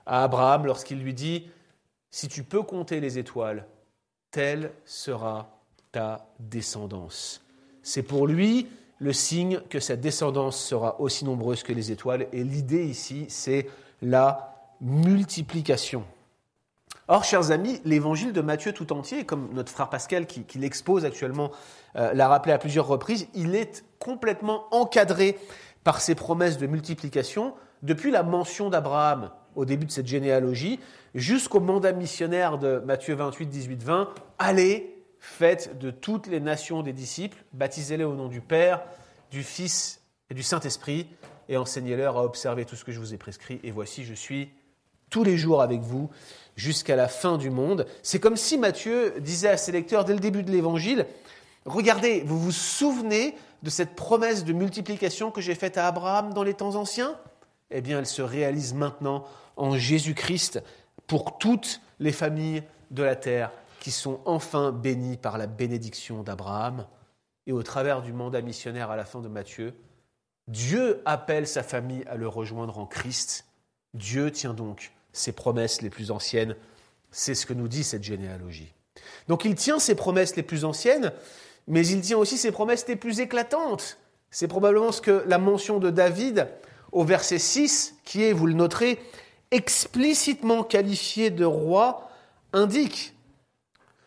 à 0.08 0.24
Abraham 0.24 0.66
lorsqu'il 0.66 0.98
lui 0.98 1.14
dit, 1.14 1.48
si 2.10 2.26
tu 2.28 2.42
peux 2.42 2.62
compter 2.62 2.98
les 3.00 3.18
étoiles, 3.18 3.66
telle 4.30 4.72
sera 4.84 5.62
ta 5.92 6.26
descendance. 6.40 7.42
C'est 7.82 8.02
pour 8.02 8.26
lui 8.26 8.66
le 8.98 9.12
signe 9.12 9.60
que 9.70 9.78
sa 9.78 9.96
descendance 9.96 10.58
sera 10.58 11.00
aussi 11.00 11.24
nombreuse 11.24 11.62
que 11.62 11.72
les 11.72 11.92
étoiles. 11.92 12.26
Et 12.32 12.42
l'idée 12.42 12.84
ici, 12.84 13.26
c'est 13.28 13.68
la 14.02 14.56
multiplication. 14.80 16.04
Or, 17.06 17.24
chers 17.24 17.50
amis, 17.50 17.80
l'évangile 17.84 18.32
de 18.32 18.40
Matthieu 18.40 18.72
tout 18.72 18.92
entier, 18.92 19.24
comme 19.24 19.50
notre 19.52 19.72
frère 19.72 19.88
Pascal 19.88 20.26
qui, 20.26 20.58
l'expose 20.58 21.04
actuellement 21.04 21.52
euh, 21.96 22.12
l'a 22.12 22.28
rappelé 22.28 22.52
à 22.52 22.58
plusieurs 22.58 22.86
reprises, 22.86 23.28
il 23.34 23.54
est 23.54 23.84
complètement 23.98 24.66
encadré 24.72 25.38
par 25.84 26.00
ces 26.00 26.14
promesses 26.14 26.58
de 26.58 26.66
multiplication 26.66 27.54
depuis 27.82 28.10
la 28.10 28.22
mention 28.22 28.68
d'Abraham 28.68 29.30
au 29.56 29.64
début 29.64 29.86
de 29.86 29.90
cette 29.90 30.06
généalogie 30.06 30.78
jusqu'au 31.14 31.60
mandat 31.60 31.92
missionnaire 31.92 32.58
de 32.58 32.78
Matthieu 32.84 33.14
28, 33.14 33.46
18, 33.46 33.82
20. 33.82 34.08
Allez, 34.38 35.04
faites 35.18 35.78
de 35.78 35.90
toutes 35.90 36.26
les 36.26 36.40
nations 36.40 36.82
des 36.82 36.92
disciples, 36.92 37.38
baptisez-les 37.52 38.04
au 38.04 38.14
nom 38.14 38.28
du 38.28 38.40
Père, 38.40 38.82
du 39.30 39.42
Fils 39.42 40.00
et 40.30 40.34
du 40.34 40.42
Saint-Esprit, 40.42 41.08
et 41.48 41.56
enseignez-leur 41.56 42.18
à 42.18 42.24
observer 42.24 42.64
tout 42.64 42.76
ce 42.76 42.84
que 42.84 42.92
je 42.92 43.00
vous 43.00 43.14
ai 43.14 43.16
prescrit. 43.16 43.60
Et 43.64 43.70
voici, 43.70 44.04
je 44.04 44.14
suis 44.14 44.50
tous 45.10 45.24
les 45.24 45.36
jours 45.36 45.62
avec 45.62 45.80
vous 45.80 46.10
jusqu'à 46.56 46.96
la 46.96 47.08
fin 47.08 47.38
du 47.38 47.50
monde. 47.50 47.86
C'est 48.02 48.20
comme 48.20 48.36
si 48.36 48.58
Matthieu 48.58 49.14
disait 49.20 49.48
à 49.48 49.56
ses 49.56 49.72
lecteurs 49.72 50.04
dès 50.04 50.12
le 50.12 50.20
début 50.20 50.42
de 50.42 50.50
l'Évangile, 50.50 51.06
regardez, 51.64 52.22
vous 52.26 52.38
vous 52.38 52.52
souvenez 52.52 53.34
de 53.62 53.70
cette 53.70 53.94
promesse 53.94 54.44
de 54.44 54.52
multiplication 54.52 55.30
que 55.30 55.40
j'ai 55.40 55.54
faite 55.54 55.78
à 55.78 55.86
Abraham 55.86 56.32
dans 56.32 56.42
les 56.42 56.54
temps 56.54 56.76
anciens? 56.76 57.16
Eh 57.70 57.80
bien, 57.80 57.98
elle 57.98 58.06
se 58.06 58.22
réalise 58.22 58.74
maintenant 58.74 59.24
en 59.56 59.76
Jésus-Christ 59.76 60.62
pour 61.06 61.38
toutes 61.38 61.80
les 61.98 62.12
familles 62.12 62.62
de 62.90 63.02
la 63.02 63.16
terre 63.16 63.50
qui 63.80 63.90
sont 63.90 64.20
enfin 64.24 64.72
bénies 64.72 65.16
par 65.16 65.38
la 65.38 65.46
bénédiction 65.46 66.22
d'Abraham. 66.22 66.86
Et 67.46 67.52
au 67.52 67.62
travers 67.62 68.02
du 68.02 68.12
mandat 68.12 68.42
missionnaire 68.42 68.90
à 68.90 68.96
la 68.96 69.04
fin 69.04 69.20
de 69.20 69.28
Matthieu, 69.28 69.74
Dieu 70.48 71.02
appelle 71.04 71.46
sa 71.46 71.62
famille 71.62 72.04
à 72.06 72.16
le 72.16 72.28
rejoindre 72.28 72.78
en 72.78 72.86
Christ. 72.86 73.46
Dieu 73.94 74.30
tient 74.30 74.54
donc 74.54 74.92
ses 75.12 75.32
promesses 75.32 75.82
les 75.82 75.90
plus 75.90 76.10
anciennes. 76.10 76.56
C'est 77.10 77.34
ce 77.34 77.46
que 77.46 77.54
nous 77.54 77.68
dit 77.68 77.84
cette 77.84 78.02
généalogie. 78.02 78.72
Donc 79.28 79.44
il 79.44 79.54
tient 79.54 79.78
ses 79.78 79.94
promesses 79.94 80.36
les 80.36 80.42
plus 80.42 80.64
anciennes, 80.64 81.12
mais 81.66 81.86
il 81.86 82.00
tient 82.00 82.18
aussi 82.18 82.38
ses 82.38 82.52
promesses 82.52 82.86
les 82.88 82.96
plus 82.96 83.20
éclatantes. 83.20 83.98
C'est 84.30 84.48
probablement 84.48 84.92
ce 84.92 85.00
que 85.00 85.24
la 85.26 85.38
mention 85.38 85.78
de 85.78 85.90
David 85.90 86.48
au 86.92 87.04
verset 87.04 87.38
6, 87.38 87.96
qui 88.04 88.24
est, 88.24 88.32
vous 88.32 88.46
le 88.46 88.54
noterez, 88.54 88.98
explicitement 89.50 90.62
qualifié 90.62 91.30
de 91.30 91.44
roi, 91.44 92.08
indique. 92.52 93.14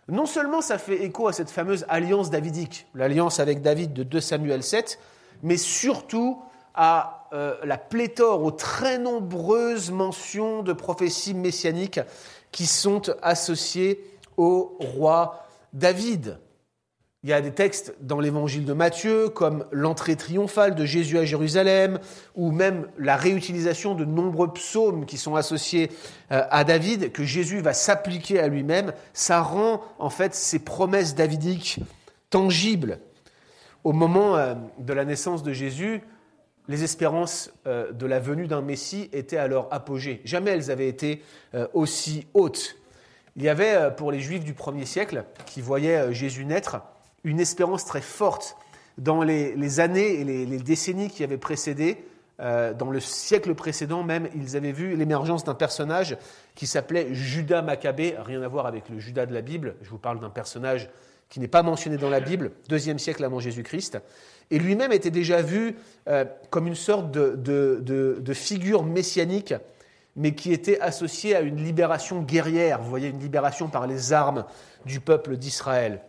Non 0.08 0.26
seulement 0.26 0.62
ça 0.62 0.78
fait 0.78 1.04
écho 1.04 1.28
à 1.28 1.34
cette 1.34 1.50
fameuse 1.50 1.86
alliance 1.88 2.30
davidique, 2.30 2.88
l'alliance 2.96 3.40
avec 3.40 3.62
David 3.62 3.94
de 3.94 4.04
2 4.04 4.20
Samuel 4.20 4.64
7, 4.64 5.00
mais 5.44 5.58
surtout 5.58 6.42
à 6.74 7.28
euh, 7.34 7.56
la 7.64 7.78
pléthore, 7.78 8.44
aux 8.44 8.52
très 8.52 8.98
nombreuses 8.98 9.92
mentions 9.92 10.64
de 10.64 10.74
prophéties 10.74 11.34
messianiques 11.34 12.00
qui 12.52 12.66
sont 12.66 13.04
associées 13.22 14.04
au 14.38 14.76
roi 14.80 15.46
David. 15.74 16.40
Il 17.24 17.30
y 17.30 17.34
a 17.34 17.42
des 17.42 17.52
textes 17.52 17.94
dans 18.02 18.20
l'évangile 18.20 18.66
de 18.66 18.74
Matthieu, 18.74 19.30
comme 19.30 19.68
l'entrée 19.72 20.16
triomphale 20.16 20.74
de 20.74 20.86
Jésus 20.86 21.20
à 21.20 21.24
Jérusalem, 21.24 22.00
ou 22.34 22.52
même 22.52 22.88
la 22.98 23.16
réutilisation 23.16 23.94
de 23.94 24.06
nombreux 24.06 24.52
psaumes 24.52 25.06
qui 25.06 25.20
sont 25.20 25.36
associés 25.36 25.92
euh, 26.32 26.42
à 26.50 26.64
David, 26.64 27.12
que 27.12 27.24
Jésus 27.24 27.60
va 27.60 27.74
s'appliquer 27.74 28.40
à 28.40 28.48
lui-même. 28.48 28.92
Ça 29.14 29.40
rend 29.40 29.84
en 30.00 30.10
fait 30.10 30.34
ces 30.34 30.58
promesses 30.58 31.14
davidiques 31.14 31.78
tangibles. 32.32 32.98
Au 33.84 33.92
moment 33.92 34.36
euh, 34.36 34.56
de 34.80 34.94
la 34.94 35.06
naissance 35.06 35.44
de 35.44 35.54
Jésus, 35.54 36.02
les 36.68 36.84
espérances 36.84 37.54
euh, 37.68 37.92
de 37.92 38.08
la 38.08 38.20
venue 38.20 38.48
d'un 38.48 38.62
Messie 38.62 39.12
étaient 39.14 39.38
à 39.38 39.46
leur 39.46 39.72
apogée. 39.72 40.22
Jamais 40.26 40.50
elles 40.50 40.72
avaient 40.72 40.90
été 40.90 41.22
aussi 41.74 42.26
hautes. 42.34 42.78
Il 43.36 43.44
y 43.44 43.50
avait 43.50 43.92
pour 43.96 44.12
les 44.12 44.22
Juifs 44.22 44.44
du 44.44 44.56
premier 44.56 44.88
siècle, 44.88 45.24
qui 45.46 45.62
voyaient 45.62 46.12
Jésus 46.14 46.46
naître, 46.46 46.82
une 47.24 47.40
espérance 47.40 47.86
très 47.86 48.02
forte. 48.02 48.58
Dans 48.98 49.24
les, 49.24 49.80
années 49.80 50.20
et 50.20 50.24
les, 50.24 50.58
décennies 50.60 51.10
qui 51.10 51.24
avaient 51.24 51.38
précédé, 51.38 52.04
dans 52.40 52.90
le 52.92 53.00
siècle 53.00 53.56
précédent 53.56 54.04
même, 54.04 54.28
ils 54.36 54.58
avaient 54.58 54.74
vu 54.74 54.96
l'émergence 54.96 55.44
d'un 55.44 55.54
personnage 55.54 56.18
qui 56.56 56.68
s'appelait 56.68 57.14
Judas 57.14 57.62
Maccabée, 57.62 58.16
rien 58.20 58.42
à 58.42 58.48
voir 58.48 58.66
avec 58.66 58.90
le 58.90 59.00
Judas 59.00 59.26
de 59.26 59.34
la 59.34 59.42
Bible. 59.42 59.76
Je 59.82 59.90
vous 59.90 59.98
parle 59.98 60.20
d'un 60.20 60.30
personnage 60.30 60.90
qui 61.32 61.40
n'est 61.40 61.48
pas 61.48 61.64
mentionné 61.64 61.98
dans 61.98 62.10
la 62.10 62.20
Bible, 62.20 62.52
deuxième 62.68 63.00
siècle 63.00 63.24
avant 63.24 63.40
Jésus-Christ, 63.40 63.98
et 64.52 64.60
lui-même 64.60 64.92
était 64.92 65.12
déjà 65.12 65.42
vu 65.42 65.78
euh, 66.10 66.26
comme 66.50 66.68
une 66.68 66.76
sorte 66.76 67.10
de, 67.10 68.34
figure 68.34 68.84
messianique, 68.84 69.54
mais 70.18 70.36
qui 70.36 70.52
était 70.52 70.80
associée 70.82 71.34
à 71.36 71.40
une 71.40 71.64
libération 71.64 72.22
guerrière, 72.22 72.82
vous 72.82 72.90
voyez, 72.90 73.08
une 73.08 73.22
libération 73.22 73.70
par 73.70 73.88
les 73.88 74.12
armes 74.12 74.44
du 74.86 75.00
peuple 75.00 75.38
d'Israël. 75.38 76.02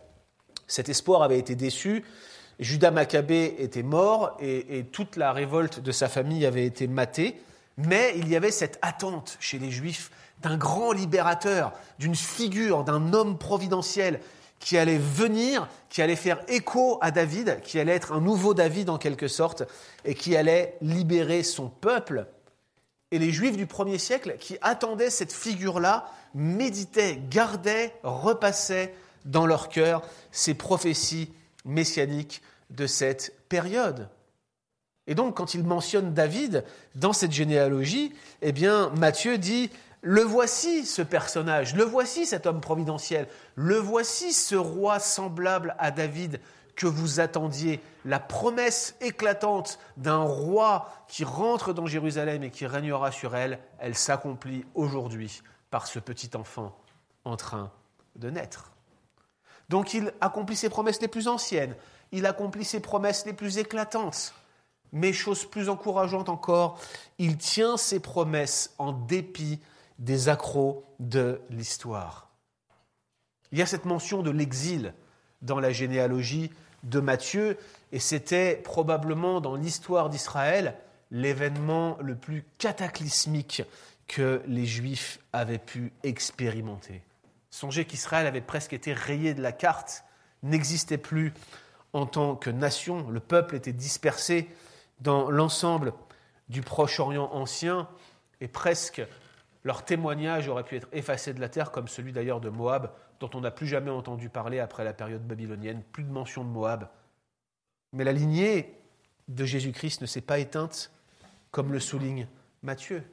Cet 0.73 0.89
espoir 0.89 1.21
avait 1.21 1.37
été 1.37 1.53
déçu, 1.53 2.03
Judas 2.59 2.89
Maccabée 2.89 3.57
était 3.59 3.83
mort, 3.83 4.35
et, 4.39 4.79
et 4.79 4.83
toute 4.85 5.17
la 5.17 5.31
révolte 5.31 5.79
de 5.79 5.91
sa 5.91 6.09
famille 6.09 6.47
avait 6.47 6.65
été 6.65 6.87
matée, 6.87 7.39
mais 7.77 8.15
il 8.17 8.27
y 8.27 8.35
avait 8.35 8.49
cette 8.49 8.79
attente 8.81 9.37
chez 9.39 9.59
les 9.59 9.69
Juifs 9.69 10.09
d'un 10.41 10.57
grand 10.57 10.91
libérateur, 10.91 11.73
d'une 11.99 12.15
figure, 12.15 12.83
d'un 12.83 13.13
homme 13.13 13.37
providentiel 13.37 14.19
qui 14.59 14.79
allait 14.79 14.97
venir, 14.97 15.69
qui 15.89 16.01
allait 16.01 16.15
faire 16.15 16.41
écho 16.47 16.97
à 17.01 17.11
David, 17.11 17.61
qui 17.61 17.79
allait 17.79 17.93
être 17.93 18.11
un 18.11 18.19
nouveau 18.19 18.55
David 18.55 18.89
en 18.89 18.97
quelque 18.97 19.27
sorte, 19.27 19.61
et 20.05 20.15
qui 20.15 20.35
allait 20.35 20.75
libérer 20.81 21.43
son 21.43 21.69
peuple. 21.69 22.25
Et 23.11 23.19
les 23.19 23.31
Juifs 23.31 23.57
du 23.57 23.67
premier 23.67 23.99
siècle 23.99 24.37
qui 24.39 24.57
attendaient 24.63 25.11
cette 25.11 25.33
figure-là 25.33 26.07
méditaient, 26.33 27.21
gardaient, 27.29 27.93
repassaient 28.01 28.95
dans 29.25 29.45
leur 29.45 29.69
cœur 29.69 30.01
ces 30.31 30.53
prophéties 30.53 31.31
messianiques 31.65 32.41
de 32.69 32.87
cette 32.87 33.33
période. 33.49 34.09
Et 35.07 35.15
donc, 35.15 35.35
quand 35.35 35.53
il 35.53 35.63
mentionne 35.63 36.13
David 36.13 36.63
dans 36.95 37.13
cette 37.13 37.31
généalogie, 37.31 38.13
eh 38.41 38.51
bien, 38.51 38.89
Matthieu 38.91 39.37
dit 39.37 39.69
le 40.01 40.21
voici 40.21 40.85
ce 40.85 41.01
personnage, 41.01 41.75
le 41.75 41.83
voici 41.83 42.25
cet 42.25 42.45
homme 42.45 42.61
providentiel, 42.61 43.27
le 43.55 43.77
voici 43.77 44.33
ce 44.33 44.55
roi 44.55 44.99
semblable 44.99 45.75
à 45.79 45.91
David 45.91 46.41
que 46.75 46.87
vous 46.87 47.19
attendiez, 47.19 47.79
la 48.03 48.19
promesse 48.19 48.95
éclatante 48.99 49.79
d'un 49.95 50.23
roi 50.23 50.89
qui 51.07 51.23
rentre 51.23 51.71
dans 51.71 51.85
Jérusalem 51.85 52.43
et 52.43 52.51
qui 52.51 52.65
régnera 52.65 53.11
sur 53.11 53.35
elle, 53.35 53.59
elle 53.79 53.95
s'accomplit 53.95 54.65
aujourd'hui 54.73 55.41
par 55.69 55.87
ce 55.87 55.99
petit 55.99 56.31
enfant 56.35 56.75
en 57.23 57.37
train 57.37 57.71
de 58.15 58.29
naître. 58.29 58.72
Donc 59.69 59.93
il 59.93 60.13
accomplit 60.21 60.55
ses 60.55 60.69
promesses 60.69 61.01
les 61.01 61.07
plus 61.07 61.27
anciennes, 61.27 61.75
il 62.11 62.25
accomplit 62.25 62.65
ses 62.65 62.79
promesses 62.79 63.25
les 63.25 63.33
plus 63.33 63.57
éclatantes, 63.57 64.33
mais 64.91 65.13
chose 65.13 65.45
plus 65.45 65.69
encourageante 65.69 66.29
encore, 66.29 66.79
il 67.17 67.37
tient 67.37 67.77
ses 67.77 67.99
promesses 67.99 68.73
en 68.77 68.91
dépit 68.91 69.59
des 69.99 70.29
accros 70.29 70.85
de 70.99 71.41
l'histoire. 71.49 72.29
Il 73.51 73.59
y 73.59 73.61
a 73.61 73.65
cette 73.65 73.85
mention 73.85 74.23
de 74.23 74.31
l'exil 74.31 74.93
dans 75.41 75.59
la 75.59 75.71
généalogie 75.71 76.51
de 76.83 76.99
Matthieu, 76.99 77.57
et 77.91 77.99
c'était 77.99 78.55
probablement 78.55 79.41
dans 79.41 79.55
l'histoire 79.55 80.09
d'Israël 80.09 80.75
l'événement 81.11 81.97
le 82.01 82.15
plus 82.15 82.43
cataclysmique 82.57 83.63
que 84.07 84.41
les 84.47 84.65
Juifs 84.65 85.19
avaient 85.31 85.59
pu 85.59 85.93
expérimenter. 86.03 87.01
Songez 87.53 87.85
qu'Israël 87.85 88.25
avait 88.25 88.41
presque 88.41 88.73
été 88.73 88.93
rayé 88.93 89.35
de 89.35 89.41
la 89.43 89.51
carte, 89.51 90.05
n'existait 90.41 90.97
plus 90.97 91.35
en 91.93 92.07
tant 92.07 92.35
que 92.35 92.49
nation, 92.49 93.07
le 93.11 93.19
peuple 93.19 93.53
était 93.53 93.71
dispersé 93.71 94.49
dans 95.01 95.29
l'ensemble 95.29 95.93
du 96.49 96.61
Proche-Orient 96.61 97.29
ancien, 97.31 97.87
et 98.41 98.47
presque 98.47 99.03
leur 99.63 99.85
témoignage 99.85 100.47
aurait 100.47 100.63
pu 100.63 100.77
être 100.77 100.87
effacé 100.93 101.31
de 101.31 101.39
la 101.39 101.47
terre, 101.47 101.69
comme 101.69 101.87
celui 101.87 102.11
d'ailleurs 102.11 102.41
de 102.41 102.49
Moab, 102.49 102.91
dont 103.19 103.29
on 103.35 103.41
n'a 103.41 103.51
plus 103.51 103.67
jamais 103.67 103.91
entendu 103.91 104.29
parler 104.29 104.57
après 104.57 104.83
la 104.83 104.93
période 104.93 105.21
babylonienne, 105.21 105.83
plus 105.91 106.05
de 106.05 106.11
mention 106.11 106.43
de 106.43 106.49
Moab. 106.49 106.89
Mais 107.91 108.03
la 108.03 108.13
lignée 108.13 108.81
de 109.27 109.45
Jésus-Christ 109.45 110.01
ne 110.01 110.07
s'est 110.07 110.21
pas 110.21 110.39
éteinte, 110.39 110.91
comme 111.51 111.71
le 111.71 111.79
souligne 111.79 112.27
Matthieu. 112.63 113.03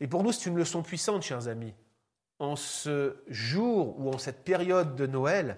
Et 0.00 0.08
pour 0.08 0.24
nous, 0.24 0.32
c'est 0.32 0.50
une 0.50 0.58
leçon 0.58 0.82
puissante, 0.82 1.22
chers 1.22 1.46
amis. 1.46 1.74
En 2.44 2.56
ce 2.56 3.16
jour 3.28 3.98
ou 3.98 4.10
en 4.10 4.18
cette 4.18 4.44
période 4.44 4.96
de 4.96 5.06
Noël, 5.06 5.56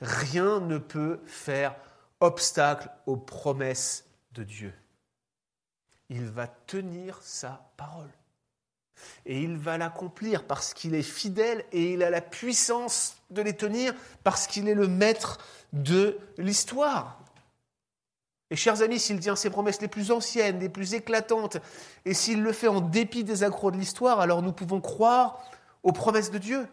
Rien 0.00 0.60
ne 0.60 0.78
peut 0.78 1.20
faire 1.26 1.74
obstacle 2.20 2.90
aux 3.06 3.16
promesses 3.16 4.04
de 4.32 4.42
Dieu. 4.42 4.74
Il 6.10 6.26
va 6.26 6.46
tenir 6.46 7.18
sa 7.22 7.70
parole. 7.76 8.10
Et 9.26 9.42
il 9.42 9.56
va 9.56 9.78
l'accomplir 9.78 10.44
parce 10.44 10.74
qu'il 10.74 10.94
est 10.94 11.02
fidèle 11.02 11.64
et 11.72 11.94
il 11.94 12.02
a 12.02 12.10
la 12.10 12.20
puissance 12.20 13.16
de 13.30 13.42
les 13.42 13.56
tenir 13.56 13.94
parce 14.22 14.46
qu'il 14.46 14.68
est 14.68 14.74
le 14.74 14.88
maître 14.88 15.38
de 15.72 16.18
l'histoire. 16.38 17.20
Et 18.50 18.56
chers 18.56 18.82
amis, 18.82 19.00
s'il 19.00 19.20
tient 19.20 19.36
ses 19.36 19.50
promesses 19.50 19.80
les 19.80 19.88
plus 19.88 20.10
anciennes, 20.10 20.60
les 20.60 20.68
plus 20.68 20.94
éclatantes, 20.94 21.56
et 22.04 22.14
s'il 22.14 22.42
le 22.42 22.52
fait 22.52 22.68
en 22.68 22.80
dépit 22.80 23.24
des 23.24 23.42
accros 23.42 23.70
de 23.70 23.76
l'histoire, 23.76 24.20
alors 24.20 24.42
nous 24.42 24.52
pouvons 24.52 24.80
croire 24.80 25.42
aux 25.84 25.92
promesses 25.92 26.32
de 26.32 26.38
Dieu. 26.38 26.66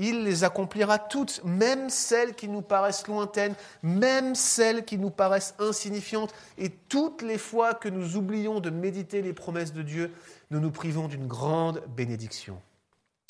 Il 0.00 0.22
les 0.22 0.44
accomplira 0.44 0.98
toutes, 0.98 1.42
même 1.44 1.90
celles 1.90 2.34
qui 2.34 2.46
nous 2.46 2.62
paraissent 2.62 3.08
lointaines, 3.08 3.54
même 3.82 4.36
celles 4.36 4.84
qui 4.84 4.96
nous 4.96 5.10
paraissent 5.10 5.54
insignifiantes. 5.58 6.32
Et 6.56 6.70
toutes 6.88 7.22
les 7.22 7.38
fois 7.38 7.74
que 7.74 7.88
nous 7.88 8.16
oublions 8.16 8.60
de 8.60 8.70
méditer 8.70 9.22
les 9.22 9.32
promesses 9.32 9.72
de 9.72 9.82
Dieu, 9.82 10.12
nous 10.50 10.60
nous 10.60 10.70
privons 10.70 11.08
d'une 11.08 11.26
grande 11.26 11.82
bénédiction. 11.96 12.60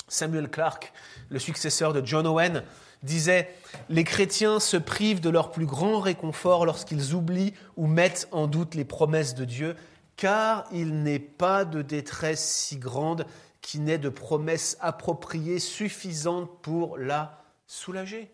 Samuel 0.07 0.49
Clark, 0.49 0.93
le 1.29 1.39
successeur 1.39 1.91
de 1.91 2.05
John 2.05 2.27
Owen, 2.27 2.63
disait 3.01 3.49
Les 3.89 4.03
chrétiens 4.03 4.59
se 4.59 4.77
privent 4.77 5.21
de 5.21 5.29
leur 5.29 5.51
plus 5.51 5.65
grand 5.65 5.99
réconfort 5.99 6.67
lorsqu'ils 6.67 7.15
oublient 7.15 7.53
ou 7.77 7.87
mettent 7.87 8.27
en 8.31 8.45
doute 8.45 8.75
les 8.75 8.85
promesses 8.85 9.33
de 9.33 9.45
Dieu, 9.45 9.75
car 10.17 10.65
il 10.71 11.01
n'est 11.01 11.19
pas 11.19 11.65
de 11.65 11.81
détresse 11.81 12.43
si 12.43 12.77
grande 12.77 13.25
qui 13.61 13.79
n'ait 13.79 13.97
de 13.97 14.09
promesses 14.09 14.77
appropriées 14.79 15.59
suffisantes 15.59 16.61
pour 16.61 16.97
la 16.97 17.43
soulager. 17.67 18.31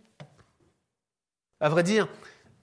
À 1.60 1.70
vrai 1.70 1.84
dire, 1.84 2.08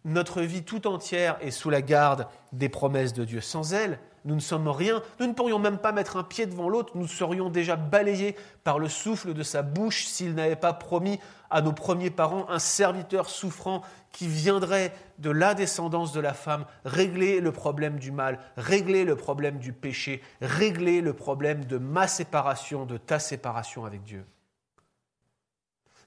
notre 0.04 0.42
vie 0.42 0.64
tout 0.64 0.86
entière 0.86 1.38
est 1.40 1.50
sous 1.50 1.70
la 1.70 1.82
garde 1.82 2.26
des 2.52 2.68
promesses 2.68 3.12
de 3.12 3.24
Dieu. 3.24 3.40
Sans 3.40 3.72
elles, 3.72 3.98
nous 4.24 4.36
ne 4.36 4.40
sommes 4.40 4.68
rien. 4.68 5.02
Nous 5.18 5.26
ne 5.26 5.32
pourrions 5.32 5.58
même 5.58 5.78
pas 5.78 5.92
mettre 5.92 6.16
un 6.16 6.22
pied 6.22 6.46
devant 6.46 6.68
l'autre. 6.68 6.96
Nous 6.96 7.08
serions 7.08 7.50
déjà 7.50 7.74
balayés 7.76 8.36
par 8.62 8.78
le 8.78 8.88
souffle 8.88 9.34
de 9.34 9.42
sa 9.42 9.62
bouche 9.62 10.04
s'il 10.04 10.34
n'avait 10.34 10.56
pas 10.56 10.72
promis 10.72 11.18
à 11.50 11.60
nos 11.60 11.72
premiers 11.72 12.10
parents 12.10 12.48
un 12.48 12.60
serviteur 12.60 13.28
souffrant 13.28 13.82
qui 14.12 14.28
viendrait 14.28 14.94
de 15.18 15.30
la 15.30 15.54
descendance 15.54 16.12
de 16.12 16.20
la 16.20 16.34
femme 16.34 16.66
régler 16.84 17.40
le 17.40 17.50
problème 17.50 17.98
du 17.98 18.12
mal, 18.12 18.38
régler 18.56 19.04
le 19.04 19.16
problème 19.16 19.58
du 19.58 19.72
péché, 19.72 20.22
régler 20.40 21.00
le 21.00 21.12
problème 21.12 21.64
de 21.64 21.78
ma 21.78 22.06
séparation, 22.06 22.86
de 22.86 22.98
ta 22.98 23.18
séparation 23.18 23.84
avec 23.84 24.02
Dieu. 24.02 24.24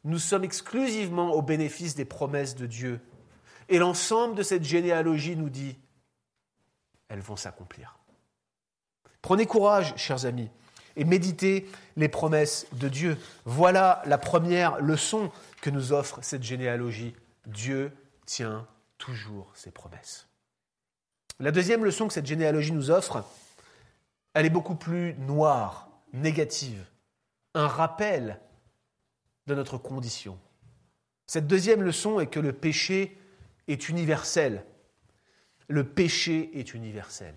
Nous 0.03 0.19
sommes 0.19 0.43
exclusivement 0.43 1.33
au 1.33 1.41
bénéfice 1.41 1.95
des 1.95 2.05
promesses 2.05 2.55
de 2.55 2.67
Dieu. 2.67 3.01
Et 3.69 3.79
l'ensemble 3.79 4.35
de 4.35 4.43
cette 4.43 4.63
généalogie 4.63 5.35
nous 5.35 5.49
dit, 5.49 5.79
elles 7.09 7.21
vont 7.21 7.35
s'accomplir. 7.35 7.97
Prenez 9.25 9.47
courage, 9.47 9.95
chers 9.97 10.27
amis, 10.27 10.51
et 10.95 11.03
méditez 11.03 11.67
les 11.97 12.09
promesses 12.09 12.67
de 12.73 12.87
Dieu. 12.87 13.17
Voilà 13.45 14.03
la 14.05 14.19
première 14.19 14.79
leçon 14.79 15.31
que 15.61 15.71
nous 15.71 15.93
offre 15.93 16.19
cette 16.21 16.43
généalogie. 16.43 17.15
Dieu 17.47 17.91
tient 18.27 18.67
toujours 18.99 19.49
ses 19.55 19.71
promesses. 19.71 20.27
La 21.39 21.49
deuxième 21.49 21.83
leçon 21.83 22.07
que 22.07 22.13
cette 22.13 22.27
généalogie 22.27 22.71
nous 22.71 22.91
offre, 22.91 23.25
elle 24.35 24.45
est 24.45 24.51
beaucoup 24.51 24.75
plus 24.75 25.15
noire, 25.15 25.89
négative, 26.13 26.85
un 27.55 27.67
rappel 27.67 28.39
de 29.47 29.55
notre 29.55 29.79
condition. 29.79 30.37
Cette 31.25 31.47
deuxième 31.47 31.81
leçon 31.81 32.19
est 32.19 32.27
que 32.27 32.39
le 32.39 32.53
péché 32.53 33.17
est 33.67 33.89
universel. 33.89 34.63
Le 35.67 35.83
péché 35.83 36.51
est 36.59 36.75
universel. 36.75 37.33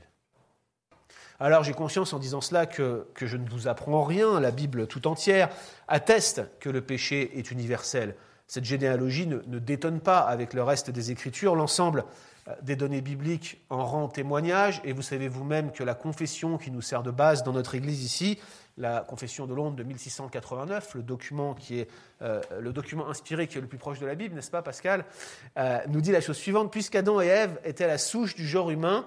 Alors 1.41 1.63
j'ai 1.63 1.73
conscience 1.73 2.13
en 2.13 2.19
disant 2.19 2.41
cela 2.41 2.67
que, 2.67 3.07
je 3.21 3.37
ne 3.37 3.49
vous 3.49 3.69
apprends 3.69 4.03
rien, 4.03 4.41
la 4.41 4.51
Bible 4.51 4.89
tout 4.89 5.07
entière 5.07 5.51
atteste 5.87 6.43
que 6.59 6.69
le 6.69 6.81
péché 6.81 7.39
est 7.39 7.53
universel. 7.53 8.17
Cette 8.49 8.65
généalogie 8.65 9.29
ne, 9.29 9.39
ne 9.47 9.59
détonne 9.61 10.01
pas 10.01 10.19
avec 10.19 10.53
le 10.53 10.65
reste 10.65 10.91
des 10.91 11.13
Écritures, 11.13 11.55
l'ensemble 11.55 12.05
euh, 12.49 12.55
des 12.63 12.75
données 12.75 13.03
bibliques 13.03 13.61
en 13.71 13.87
rend 13.87 14.09
témoignage, 14.09 14.81
et 14.83 14.93
vous 14.93 15.03
savez 15.03 15.29
vous-même 15.29 15.71
que 15.71 15.85
la 15.85 15.95
confession 15.95 16.59
qui 16.59 16.73
nous 16.73 16.83
sert 16.83 17.05
de 17.05 17.13
base 17.13 17.45
dans 17.45 17.53
notre 17.53 17.77
Église 17.77 18.03
ici, 18.03 18.41
la 18.77 19.01
confession 19.01 19.47
de 19.47 19.55
Londres 19.55 19.77
de 19.77 19.85
1689, 19.85 20.95
le 20.97 21.03
document, 21.03 21.55
qui 21.55 21.79
est, 21.79 21.89
euh, 22.23 22.41
le 22.59 22.73
document 22.73 23.09
inspiré 23.09 23.47
qui 23.47 23.59
est 23.59 23.61
le 23.61 23.69
plus 23.69 23.79
proche 23.79 24.01
de 24.01 24.07
la 24.07 24.17
Bible, 24.17 24.35
n'est-ce 24.35 24.51
pas 24.51 24.63
Pascal, 24.63 25.05
euh, 25.57 25.79
nous 25.89 26.01
dit 26.01 26.11
la 26.11 26.21
chose 26.21 26.37
suivante, 26.37 26.73
puisqu'Adam 26.73 27.21
et 27.21 27.27
Ève 27.27 27.61
étaient 27.65 27.87
la 27.87 27.99
souche 27.99 28.35
du 28.35 28.47
genre 28.47 28.71
humain, 28.71 29.05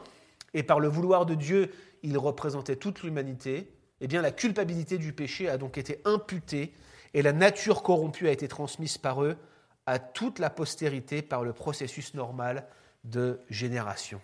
et 0.53 0.63
par 0.63 0.79
le 0.79 0.87
vouloir 0.87 1.25
de 1.25 1.33
Dieu, 1.33 1.71
il 2.03 2.17
représentait 2.17 2.75
toute 2.75 3.03
l'humanité, 3.03 3.71
eh 3.99 4.07
bien 4.07 4.21
la 4.21 4.31
culpabilité 4.31 4.97
du 4.97 5.13
péché 5.13 5.49
a 5.49 5.57
donc 5.57 5.77
été 5.77 6.01
imputée 6.05 6.73
et 7.13 7.21
la 7.21 7.33
nature 7.33 7.83
corrompue 7.83 8.27
a 8.27 8.31
été 8.31 8.47
transmise 8.47 8.97
par 8.97 9.23
eux 9.23 9.37
à 9.85 9.99
toute 9.99 10.39
la 10.39 10.49
postérité 10.49 11.21
par 11.21 11.43
le 11.43 11.53
processus 11.53 12.13
normal 12.13 12.65
de 13.03 13.39
génération. 13.49 14.21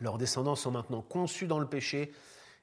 Leurs 0.00 0.18
descendants 0.18 0.56
sont 0.56 0.70
maintenant 0.70 1.02
conçus 1.02 1.46
dans 1.46 1.58
le 1.58 1.66
péché 1.66 2.12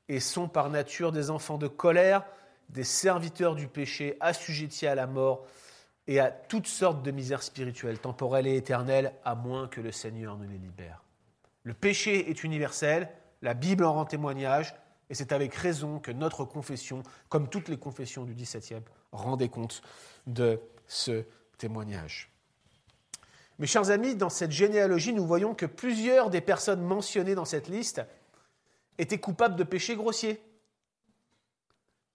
et 0.10 0.20
sont 0.20 0.48
par 0.48 0.70
nature 0.70 1.12
des 1.12 1.30
enfants 1.30 1.58
de 1.58 1.68
colère, 1.68 2.26
des 2.70 2.84
serviteurs 2.84 3.56
du 3.56 3.68
péché, 3.68 4.18
assujettis 4.20 4.88
à 4.88 4.96
la 4.96 5.08
mort 5.08 5.46
et 6.08 6.20
à 6.20 6.32
toutes 6.32 6.68
sortes 6.68 7.04
de 7.04 7.12
misères 7.12 7.44
spirituelles, 7.44 8.00
temporelles 8.00 8.48
et 8.48 8.56
éternelles, 8.56 9.14
à 9.26 9.36
moins 9.36 9.68
que 9.68 9.82
le 9.82 9.92
Seigneur 9.92 10.38
ne 10.38 10.48
les 10.48 10.58
libère. 10.58 11.04
Le 11.64 11.74
péché 11.74 12.30
est 12.30 12.44
universel, 12.44 13.10
la 13.42 13.54
Bible 13.54 13.86
en 13.86 13.94
rend 13.94 14.06
témoignage, 14.06 14.76
et 15.10 15.16
c'est 15.16 15.32
avec 15.32 15.54
raison 15.56 16.00
que 16.00 16.12
notre 16.12 16.44
confession, 16.44 17.04
comme 17.30 17.50
toutes 17.50 17.70
les 17.70 17.78
confessions 17.78 18.26
du 18.26 18.34
XVIIe, 18.34 18.84
rendait 19.12 19.50
compte 19.50 19.82
de 20.26 20.60
ce 20.88 21.24
témoignage. 21.58 22.32
Mes 23.60 23.68
chers 23.68 23.90
amis, 23.90 24.16
dans 24.16 24.30
cette 24.30 24.52
généalogie, 24.52 25.14
nous 25.14 25.26
voyons 25.26 25.56
que 25.56 25.66
plusieurs 25.66 26.30
des 26.30 26.42
personnes 26.42 26.82
mentionnées 26.82 27.36
dans 27.36 27.46
cette 27.46 27.68
liste 27.68 28.02
étaient 28.98 29.20
coupables 29.20 29.56
de 29.56 29.64
péchés 29.64 29.96
grossiers. 29.96 30.42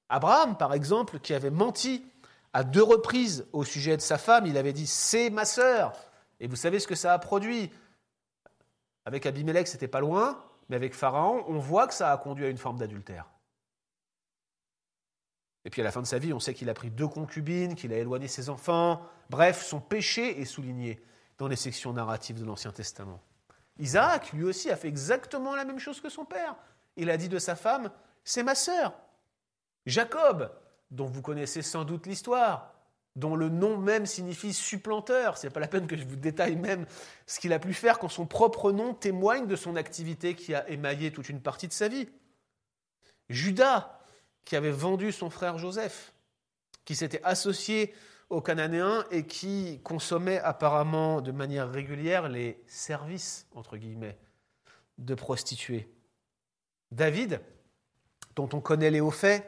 Abraham, 0.09 0.57
par 0.57 0.75
exemple, 0.75 1.19
qui 1.19 1.35
avait 1.35 1.51
menti 1.51 2.05
à 2.53 2.65
deux 2.65 2.83
reprises 2.83 3.47
au 3.53 3.65
sujet 3.65 3.97
de 3.97 4.03
sa 4.03 4.19
femme, 4.19 4.47
il 4.47 4.57
avait 4.57 4.73
dit 4.73 4.87
C'est 4.87 5.31
ma 5.31 5.45
sœur. 5.45 5.95
Et 6.39 6.47
vous 6.47 6.57
savez 6.57 6.79
ce 6.79 6.87
que 6.87 6.95
ça 6.95 7.15
a 7.15 7.19
produit? 7.19 7.71
Avec 9.05 9.27
Abimelech, 9.27 9.67
c'était 9.67 9.89
pas 9.89 10.01
loin. 10.01 10.45
Mais 10.69 10.77
avec 10.77 10.95
Pharaon, 10.95 11.45
on 11.49 11.59
voit 11.59 11.87
que 11.87 11.95
ça 11.95 12.13
a 12.13 12.17
conduit 12.17 12.45
à 12.45 12.49
une 12.49 12.59
forme 12.59 12.79
d'adultère. 12.79 13.27
Et 15.65 15.71
puis 15.71 15.81
à 15.81 15.85
la 15.85 15.93
fin 15.93 16.03
de 16.03 16.07
sa 16.07 16.19
vie, 16.19 16.33
on 16.33 16.41
sait 16.41 16.55
qu'il 16.55 16.71
a 16.71 16.75
pris 16.75 16.91
deux 16.91 17.09
concubines, 17.09 17.75
qu'il 17.75 17.93
a 17.93 17.99
éloigné 17.99 18.27
ses 18.29 18.51
enfants. 18.51 19.03
Bref, 19.31 19.63
son 19.63 19.81
péché 19.81 20.41
est 20.41 20.45
souligné 20.45 21.03
dans 21.39 21.49
les 21.49 21.57
sections 21.57 21.93
narratives 21.93 22.41
de 22.41 22.45
l'Ancien 22.45 22.73
Testament. 22.73 23.21
Isaac, 23.79 24.33
lui 24.33 24.45
aussi, 24.45 24.71
a 24.71 24.77
fait 24.77 24.89
exactement 24.89 25.55
la 25.55 25.65
même 25.65 25.79
chose 25.79 26.01
que 26.01 26.09
son 26.09 26.25
père. 26.25 26.57
Il 26.97 27.11
a 27.11 27.17
dit 27.17 27.29
de 27.29 27.39
sa 27.39 27.57
femme, 27.57 27.91
c'est 28.25 28.43
ma 28.43 28.55
sœur. 28.55 28.93
Jacob, 29.87 30.53
dont 30.91 31.07
vous 31.07 31.23
connaissez 31.23 31.63
sans 31.63 31.85
doute 31.85 32.07
l'histoire, 32.07 32.72
dont 33.17 33.37
le 33.37 33.49
nom 33.49 33.77
même 33.77 34.07
signifie 34.07 34.53
supplanteur. 34.53 35.37
Ce 35.37 35.47
n'est 35.47 35.53
pas 35.53 35.61
la 35.61 35.69
peine 35.69 35.87
que 35.87 35.97
je 35.97 36.05
vous 36.05 36.17
détaille 36.17 36.57
même 36.57 36.87
ce 37.27 37.41
qu'il 37.41 37.53
a 37.53 37.59
pu 37.59 37.75
faire 37.75 37.99
quand 37.99 38.09
son 38.09 38.27
propre 38.27 38.73
nom 38.73 38.95
témoigne 38.95 39.47
de 39.47 39.57
son 39.57 39.77
activité 39.77 40.35
qui 40.35 40.55
a 40.55 40.69
émaillé 40.69 41.13
toute 41.13 41.29
une 41.29 41.41
partie 41.41 41.69
de 41.69 41.73
sa 41.73 41.89
vie. 41.89 42.09
Judas, 43.29 43.99
qui 44.45 44.57
avait 44.57 44.71
vendu 44.71 45.13
son 45.13 45.31
frère 45.31 45.59
Joseph, 45.59 46.13
qui 46.85 46.97
s'était 46.97 47.23
associé 47.23 47.95
aux 48.31 48.41
Cananéens 48.41 49.05
et 49.11 49.27
qui 49.27 49.81
consommait 49.85 50.39
apparemment 50.39 51.21
de 51.21 51.33
manière 51.33 51.71
régulière 51.71 52.29
les 52.29 52.63
services, 52.67 53.47
entre 53.55 53.77
guillemets, 53.77 54.19
de 54.99 55.15
prostituées. 55.15 55.89
David, 56.91 57.41
dont 58.35 58.49
on 58.53 58.61
connaît 58.61 58.91
les 58.91 59.01
hauts 59.01 59.11
faits, 59.11 59.47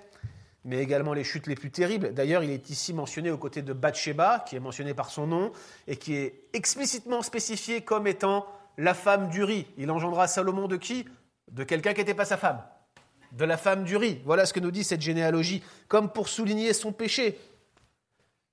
mais 0.64 0.79
également 0.79 1.12
les 1.12 1.24
chutes 1.24 1.46
les 1.46 1.55
plus 1.55 1.70
terribles. 1.70 2.14
D'ailleurs, 2.14 2.42
il 2.42 2.50
est 2.50 2.70
ici 2.70 2.92
mentionné 2.94 3.31
aux 3.31 3.38
côtés 3.38 3.62
de 3.62 3.72
Bathsheba, 3.72 4.44
qui 4.48 4.57
est 4.57 4.61
mentionné 4.61 4.94
par 4.94 5.11
son 5.11 5.27
nom, 5.27 5.53
et 5.87 5.96
qui 5.96 6.14
est 6.14 6.44
explicitement 6.53 7.22
spécifié 7.22 7.83
comme 7.83 8.07
étant 8.07 8.46
la 8.79 8.94
femme 8.94 9.29
d'Uri. 9.29 9.66
Il 9.77 9.90
engendra 9.90 10.27
Salomon 10.27 10.66
de 10.66 10.77
qui? 10.77 11.07
De 11.50 11.64
quelqu'un 11.64 11.92
qui 11.92 12.00
n'était 12.00 12.14
pas 12.14 12.24
sa 12.24 12.38
femme. 12.38 12.62
De 13.33 13.44
la 13.44 13.57
femme 13.57 13.85
d'Uri. 13.85 14.20
Voilà 14.24 14.46
ce 14.46 14.53
que 14.53 14.61
nous 14.61 14.70
dit 14.70 14.85
cette 14.85 15.03
généalogie, 15.03 15.62
comme 15.88 16.11
pour 16.11 16.29
souligner 16.29 16.72
son 16.72 16.92
péché. 16.92 17.38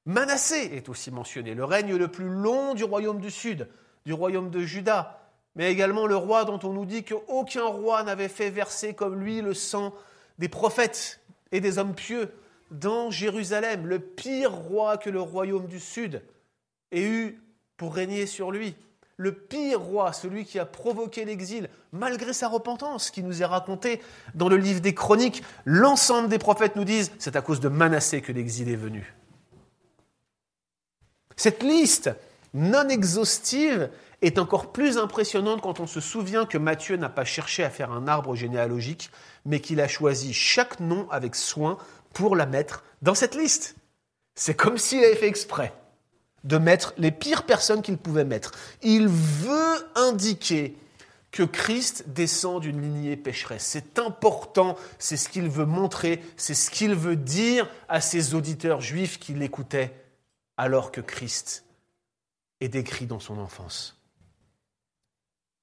Manassé 0.05 0.71
est 0.73 0.89
aussi 0.89 1.11
mentionné, 1.11 1.53
le 1.53 1.63
règne 1.63 1.95
le 1.95 2.07
plus 2.07 2.27
long 2.27 2.73
du 2.73 2.83
royaume 2.83 3.21
du 3.21 3.29
sud, 3.29 3.69
du 4.05 4.13
royaume 4.13 4.49
de 4.49 4.61
Juda, 4.61 5.21
mais 5.55 5.71
également 5.71 6.07
le 6.07 6.15
roi 6.15 6.43
dont 6.43 6.59
on 6.63 6.73
nous 6.73 6.85
dit 6.85 7.03
qu'aucun 7.03 7.65
roi 7.65 8.03
n'avait 8.03 8.27
fait 8.27 8.49
verser 8.49 8.95
comme 8.95 9.19
lui 9.19 9.41
le 9.41 9.53
sang 9.53 9.93
des 10.39 10.49
prophètes 10.49 11.20
et 11.51 11.59
des 11.59 11.77
hommes 11.77 11.95
pieux 11.95 12.29
dans 12.71 13.11
Jérusalem, 13.11 13.85
le 13.85 13.99
pire 13.99 14.53
roi 14.53 14.97
que 14.97 15.09
le 15.09 15.21
royaume 15.21 15.67
du 15.67 15.79
Sud 15.79 16.21
ait 16.91 17.03
eu 17.03 17.41
pour 17.77 17.93
régner 17.93 18.25
sur 18.25 18.51
lui. 18.51 18.75
Le 19.17 19.33
pire 19.33 19.79
roi, 19.79 20.13
celui 20.13 20.45
qui 20.45 20.57
a 20.57 20.65
provoqué 20.65 21.25
l'exil, 21.25 21.69
malgré 21.91 22.33
sa 22.33 22.47
repentance, 22.47 23.11
qui 23.11 23.21
nous 23.21 23.41
est 23.41 23.45
raconté 23.45 24.01
dans 24.33 24.49
le 24.49 24.57
livre 24.57 24.79
des 24.79 24.95
Chroniques, 24.95 25.43
l'ensemble 25.65 26.29
des 26.29 26.39
prophètes 26.39 26.75
nous 26.75 26.85
disent 26.85 27.11
c'est 27.19 27.35
à 27.35 27.41
cause 27.41 27.59
de 27.59 27.69
Manassé 27.69 28.21
que 28.21 28.31
l'exil 28.31 28.69
est 28.69 28.75
venu. 28.75 29.13
Cette 31.35 31.61
liste 31.61 32.09
non 32.53 32.87
exhaustive 32.89 33.89
est 34.21 34.37
encore 34.37 34.71
plus 34.71 34.97
impressionnante 34.97 35.61
quand 35.61 35.79
on 35.79 35.87
se 35.87 35.99
souvient 35.99 36.45
que 36.45 36.57
Matthieu 36.57 36.95
n'a 36.95 37.09
pas 37.09 37.25
cherché 37.25 37.63
à 37.63 37.69
faire 37.69 37.91
un 37.91 38.07
arbre 38.07 38.35
généalogique, 38.35 39.09
mais 39.45 39.59
qu'il 39.59 39.81
a 39.81 39.87
choisi 39.87 40.33
chaque 40.33 40.79
nom 40.79 41.07
avec 41.09 41.35
soin 41.35 41.77
pour 42.13 42.35
la 42.35 42.45
mettre 42.45 42.83
dans 43.01 43.15
cette 43.15 43.35
liste. 43.35 43.75
C'est 44.35 44.55
comme 44.55 44.77
s'il 44.77 45.03
avait 45.03 45.15
fait 45.15 45.27
exprès 45.27 45.73
de 46.43 46.57
mettre 46.57 46.93
les 46.97 47.11
pires 47.11 47.43
personnes 47.43 47.81
qu'il 47.81 47.97
pouvait 47.97 48.25
mettre. 48.25 48.51
Il 48.81 49.07
veut 49.07 49.87
indiquer 49.95 50.75
que 51.31 51.43
Christ 51.43 52.09
descend 52.09 52.61
d'une 52.61 52.81
lignée 52.81 53.15
pécheresse. 53.15 53.63
C'est 53.65 53.99
important, 53.99 54.75
c'est 54.99 55.17
ce 55.17 55.29
qu'il 55.29 55.49
veut 55.49 55.65
montrer, 55.65 56.21
c'est 56.35 56.53
ce 56.53 56.69
qu'il 56.69 56.93
veut 56.93 57.15
dire 57.15 57.69
à 57.87 58.01
ses 58.01 58.33
auditeurs 58.33 58.81
juifs 58.81 59.17
qui 59.17 59.33
l'écoutaient 59.33 59.93
alors 60.57 60.91
que 60.91 61.01
Christ 61.01 61.63
est 62.59 62.69
décrit 62.69 63.05
dans 63.05 63.19
son 63.19 63.39
enfance. 63.39 64.00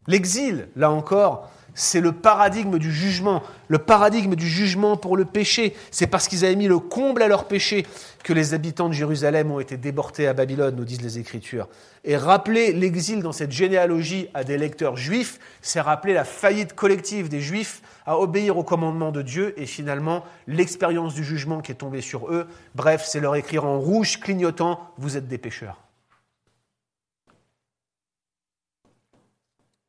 L'exil, 0.08 0.68
là 0.74 0.90
encore, 0.90 1.50
c'est 1.74 2.00
le 2.00 2.10
paradigme 2.10 2.78
du 2.78 2.90
jugement, 2.90 3.42
le 3.68 3.78
paradigme 3.78 4.34
du 4.34 4.48
jugement 4.48 4.96
pour 4.96 5.16
le 5.16 5.24
péché. 5.24 5.76
C'est 5.92 6.08
parce 6.08 6.26
qu'ils 6.26 6.44
avaient 6.44 6.56
mis 6.56 6.66
le 6.66 6.80
comble 6.80 7.22
à 7.22 7.28
leur 7.28 7.44
péché 7.44 7.86
que 8.24 8.32
les 8.32 8.52
habitants 8.52 8.88
de 8.88 8.94
Jérusalem 8.94 9.52
ont 9.52 9.60
été 9.60 9.76
déportés 9.76 10.26
à 10.26 10.32
Babylone, 10.32 10.74
nous 10.74 10.84
disent 10.84 11.02
les 11.02 11.20
Écritures. 11.20 11.68
Et 12.04 12.16
rappeler 12.16 12.72
l'exil 12.72 13.22
dans 13.22 13.32
cette 13.32 13.52
généalogie 13.52 14.28
à 14.34 14.42
des 14.42 14.58
lecteurs 14.58 14.96
juifs, 14.96 15.38
c'est 15.62 15.80
rappeler 15.80 16.14
la 16.14 16.24
faillite 16.24 16.74
collective 16.74 17.28
des 17.28 17.40
juifs 17.40 17.82
à 18.06 18.18
obéir 18.18 18.58
au 18.58 18.64
commandement 18.64 19.12
de 19.12 19.22
Dieu 19.22 19.54
et 19.56 19.66
finalement 19.66 20.24
l'expérience 20.48 21.14
du 21.14 21.22
jugement 21.22 21.60
qui 21.60 21.70
est 21.70 21.76
tombée 21.76 22.00
sur 22.00 22.32
eux. 22.32 22.48
Bref, 22.74 23.04
c'est 23.06 23.20
leur 23.20 23.36
écrire 23.36 23.64
en 23.66 23.78
rouge 23.78 24.18
clignotant, 24.18 24.80
vous 24.98 25.16
êtes 25.16 25.28
des 25.28 25.38
pécheurs. 25.38 25.87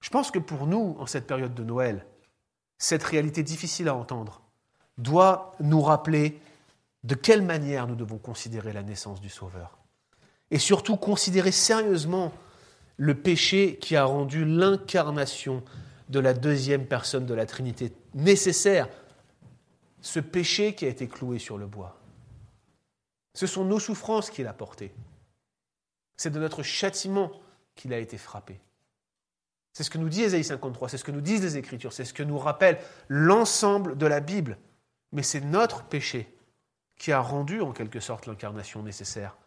Je 0.10 0.12
pense 0.12 0.32
que 0.32 0.40
pour 0.40 0.66
nous, 0.66 0.96
en 0.98 1.06
cette 1.06 1.28
période 1.28 1.54
de 1.54 1.64
Noël, 1.64 2.04
cette 2.80 3.04
réalité 3.04 3.44
difficile 3.44 3.88
à 3.90 3.94
entendre 3.94 4.42
doit 4.98 5.52
nous 5.60 5.84
rappeler 5.84 6.42
de 7.04 7.14
quelle 7.14 7.44
manière 7.44 7.86
nous 7.86 7.94
devons 7.94 8.18
considérer 8.18 8.74
la 8.74 8.82
naissance 8.82 9.22
du 9.22 9.30
Sauveur. 9.30 9.78
Et 10.50 10.58
surtout 10.58 10.98
considérer 10.98 11.52
sérieusement 11.52 12.34
le 12.98 13.14
péché 13.14 13.78
qui 13.78 13.96
a 13.96 14.04
rendu 14.04 14.46
l'incarnation 14.46 15.64
de 16.10 16.20
la 16.20 16.34
deuxième 16.34 16.88
personne 16.88 17.28
de 17.28 17.36
la 17.36 17.46
Trinité 17.46 17.94
nécessaire. 18.16 18.90
Ce 20.02 20.20
péché 20.20 20.74
qui 20.74 20.86
a 20.86 20.90
été 20.90 21.08
cloué 21.08 21.38
sur 21.38 21.60
le 21.60 21.68
bois. 21.68 22.02
Ce 23.36 23.46
sont 23.46 23.64
nos 23.64 23.80
souffrances 23.80 24.32
qu'il 24.32 24.48
a 24.48 24.54
portées. 24.54 24.92
C'est 26.18 26.32
de 26.32 26.40
notre 26.40 26.64
châtiment 26.64 27.32
qu'il 27.76 27.94
a 27.94 28.00
été 28.00 28.18
frappé. 28.18 28.60
C'est 29.74 29.84
ce 29.84 29.90
que 29.90 29.98
nous 29.98 30.10
dit 30.10 30.24
Ésaïe 30.24 30.44
53, 30.44 30.90
c'est 30.90 30.98
ce 30.98 31.04
que 31.04 31.12
nous 31.12 31.22
disent 31.22 31.44
les 31.44 31.58
Écritures, 31.58 31.94
c'est 31.94 32.06
ce 32.06 32.14
que 32.14 32.24
nous 32.24 32.38
rappelle 32.38 32.80
l'ensemble 33.08 33.98
de 33.98 34.06
la 34.06 34.20
Bible. 34.20 34.58
Mais 35.12 35.24
c'est 35.24 35.42
notre 35.42 35.84
péché 35.84 36.36
qui 36.98 37.12
a 37.12 37.22
rendu 37.22 37.62
en 37.62 37.72
quelque 37.72 38.00
sorte 38.00 38.26
l'incarnation 38.26 38.84
nécessaire 38.84 39.38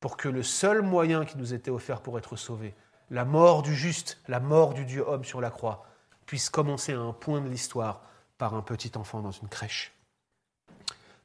pour 0.00 0.16
que 0.16 0.28
le 0.28 0.42
seul 0.42 0.82
moyen 0.82 1.24
qui 1.24 1.38
nous 1.38 1.54
était 1.54 1.70
offert 1.70 2.00
pour 2.00 2.18
être 2.18 2.36
sauvés, 2.36 2.74
la 3.10 3.24
mort 3.24 3.62
du 3.62 3.74
juste, 3.74 4.18
la 4.28 4.40
mort 4.40 4.74
du 4.74 4.84
Dieu 4.84 5.04
homme 5.06 5.24
sur 5.24 5.40
la 5.40 5.50
croix, 5.50 5.86
puisse 6.26 6.50
commencer 6.50 6.92
à 6.92 7.00
un 7.00 7.12
point 7.12 7.40
de 7.40 7.48
l'histoire 7.48 8.02
par 8.38 8.54
un 8.54 8.62
petit 8.62 8.92
enfant 8.96 9.20
dans 9.20 9.30
une 9.30 9.48
crèche. 9.48 9.92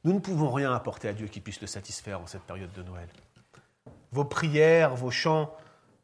Nous 0.04 0.12
ne 0.12 0.18
pouvons 0.18 0.50
rien 0.50 0.72
apporter 0.74 1.08
à 1.08 1.12
Dieu 1.12 1.26
qui 1.26 1.40
puisse 1.40 1.60
le 1.60 1.66
satisfaire 1.66 2.20
en 2.20 2.26
cette 2.26 2.42
période 2.42 2.72
de 2.72 2.82
Noël. 2.82 3.08
Vos 4.12 4.24
prières, 4.24 4.94
vos 4.94 5.10
chants, 5.10 5.54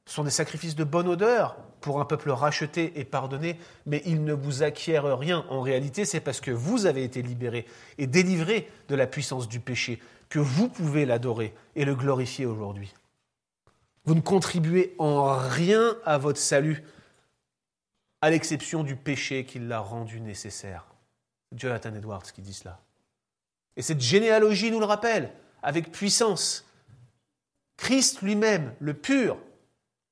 sont 0.04 0.24
des 0.24 0.30
sacrifices 0.30 0.76
de 0.76 0.85
bonne 0.85 1.09
odeur 1.09 1.56
pour 1.87 2.01
un 2.01 2.05
peuple 2.05 2.33
racheté 2.33 2.99
et 2.99 3.05
pardonné, 3.05 3.61
mais 3.87 4.03
ils 4.07 4.25
ne 4.25 4.33
vous 4.33 4.64
acquièrent 4.64 5.16
rien. 5.16 5.46
En 5.51 5.61
réalité, 5.61 6.05
c'est 6.05 6.18
parce 6.18 6.40
que 6.40 6.51
vous 6.51 6.85
avez 6.85 7.05
été 7.05 7.22
libérés 7.22 7.64
et 7.96 8.09
délivrés 8.09 8.68
de 8.88 8.96
la 8.96 9.07
puissance 9.07 9.49
du 9.49 9.61
péché 9.61 10.03
que 10.29 10.40
vous 10.40 10.68
pouvez 10.68 11.07
l'adorer 11.07 11.55
et 11.77 11.85
le 11.85 11.94
glorifier 11.94 12.44
aujourd'hui. 12.44 12.92
Vous 14.05 14.16
ne 14.16 14.20
contribuez 14.20 14.96
en 14.99 15.37
rien 15.37 15.96
à 16.05 16.18
votre 16.18 16.40
salut, 16.40 16.83
à 18.20 18.31
l'exception 18.31 18.83
du 18.83 18.96
péché 18.96 19.44
qui 19.44 19.61
l'a 19.61 19.79
rendu 19.79 20.20
nécessaire. 20.20 20.88
Jonathan 21.55 21.94
Edwards 21.94 22.33
qui 22.33 22.42
dit 22.42 22.55
cela. 22.55 22.81
Et 23.77 23.83
cette 23.83 24.01
généalogie 24.01 24.72
nous 24.72 24.81
le 24.81 24.87
rappelle 24.87 25.31
avec 25.62 25.92
puissance. 25.92 26.64
Christ 27.77 28.22
lui-même, 28.22 28.75
le 28.81 28.94
pur, 28.94 29.38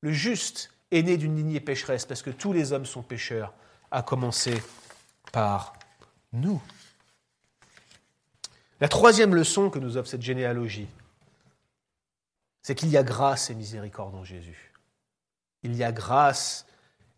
le 0.03 0.13
juste 0.13 0.71
est 0.91 1.03
né 1.03 1.17
d'une 1.17 1.37
lignée 1.37 1.61
pécheresse 1.61 2.07
parce 2.07 2.23
que 2.23 2.31
tous 2.31 2.53
les 2.53 2.73
hommes 2.73 2.87
sont 2.87 3.03
pécheurs, 3.03 3.53
à 3.91 4.03
commencer 4.03 4.63
par 5.33 5.75
nous. 6.33 6.61
La 8.81 8.89
troisième 8.89 9.35
leçon 9.35 9.71
que 9.71 9.79
nous 9.79 9.97
offre 9.97 10.09
cette 10.09 10.23
généalogie, 10.23 10.89
c'est 12.63 12.75
qu'il 12.75 12.89
y 12.89 12.97
a 12.97 13.03
grâce 13.03 13.51
et 13.51 13.55
miséricorde 13.55 14.15
en 14.15 14.25
Jésus. 14.25 14.73
Il 15.63 15.75
y 15.77 15.85
a 15.85 15.93
grâce 15.93 16.67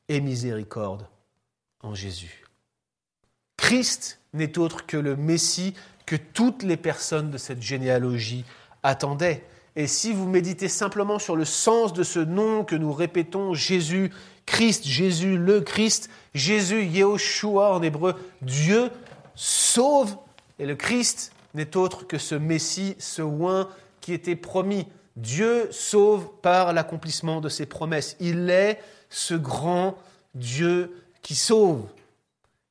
et 0.09 0.20
miséricorde 0.20 1.09
en 1.81 1.94
Jésus. 1.94 2.44
Christ 3.57 4.20
n'est 4.33 4.59
autre 4.59 4.87
que 4.87 4.96
le 4.96 5.16
Messie 5.16 5.74
que 6.05 6.16
toutes 6.16 6.62
les 6.62 6.76
personnes 6.76 7.31
de 7.31 7.38
cette 7.38 7.62
généalogie 7.62 8.44
attendaient. 8.83 9.44
Et 9.77 9.87
si 9.87 10.15
vous 10.15 10.27
méditez 10.27 10.69
simplement 10.69 11.19
sur 11.19 11.37
le 11.37 11.45
sens 11.45 11.93
de 11.93 12.03
ce 12.03 12.19
nom 12.19 12.65
que 12.65 12.75
nous 12.75 12.93
répétons, 12.93 13.53
Jésus, 13.53 14.11
Christ, 14.47 14.87
Jésus, 14.87 15.37
le 15.37 15.61
Christ, 15.61 16.09
Jésus, 16.35 16.85
Yehoshua 16.85 17.75
en 17.75 17.83
hébreu, 17.83 18.15
Dieu 18.41 18.91
sauve, 19.35 20.17
et 20.59 20.65
le 20.65 20.77
Christ 20.77 21.33
n'est 21.53 21.77
autre 21.77 22.07
que 22.07 22.17
ce 22.17 22.35
Messie, 22.35 22.97
ce 22.99 23.21
oin 23.21 23.69
qui 24.01 24.15
était 24.15 24.37
promis. 24.37 24.87
Dieu 25.17 25.69
sauve 25.71 26.29
par 26.41 26.73
l'accomplissement 26.73 27.43
de 27.43 27.51
ses 27.51 27.67
promesses. 27.67 28.17
Il 28.19 28.49
est 28.49 28.81
ce 29.11 29.35
grand 29.35 29.99
Dieu 30.35 31.03
qui 31.21 31.35
sauve. 31.35 31.83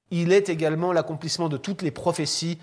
Il 0.09 0.31
est 0.31 0.49
également 0.49 0.91
l'accomplissement 0.91 1.49
de 1.49 1.57
toutes 1.57 1.83
les 1.83 1.91
prophéties 1.91 2.57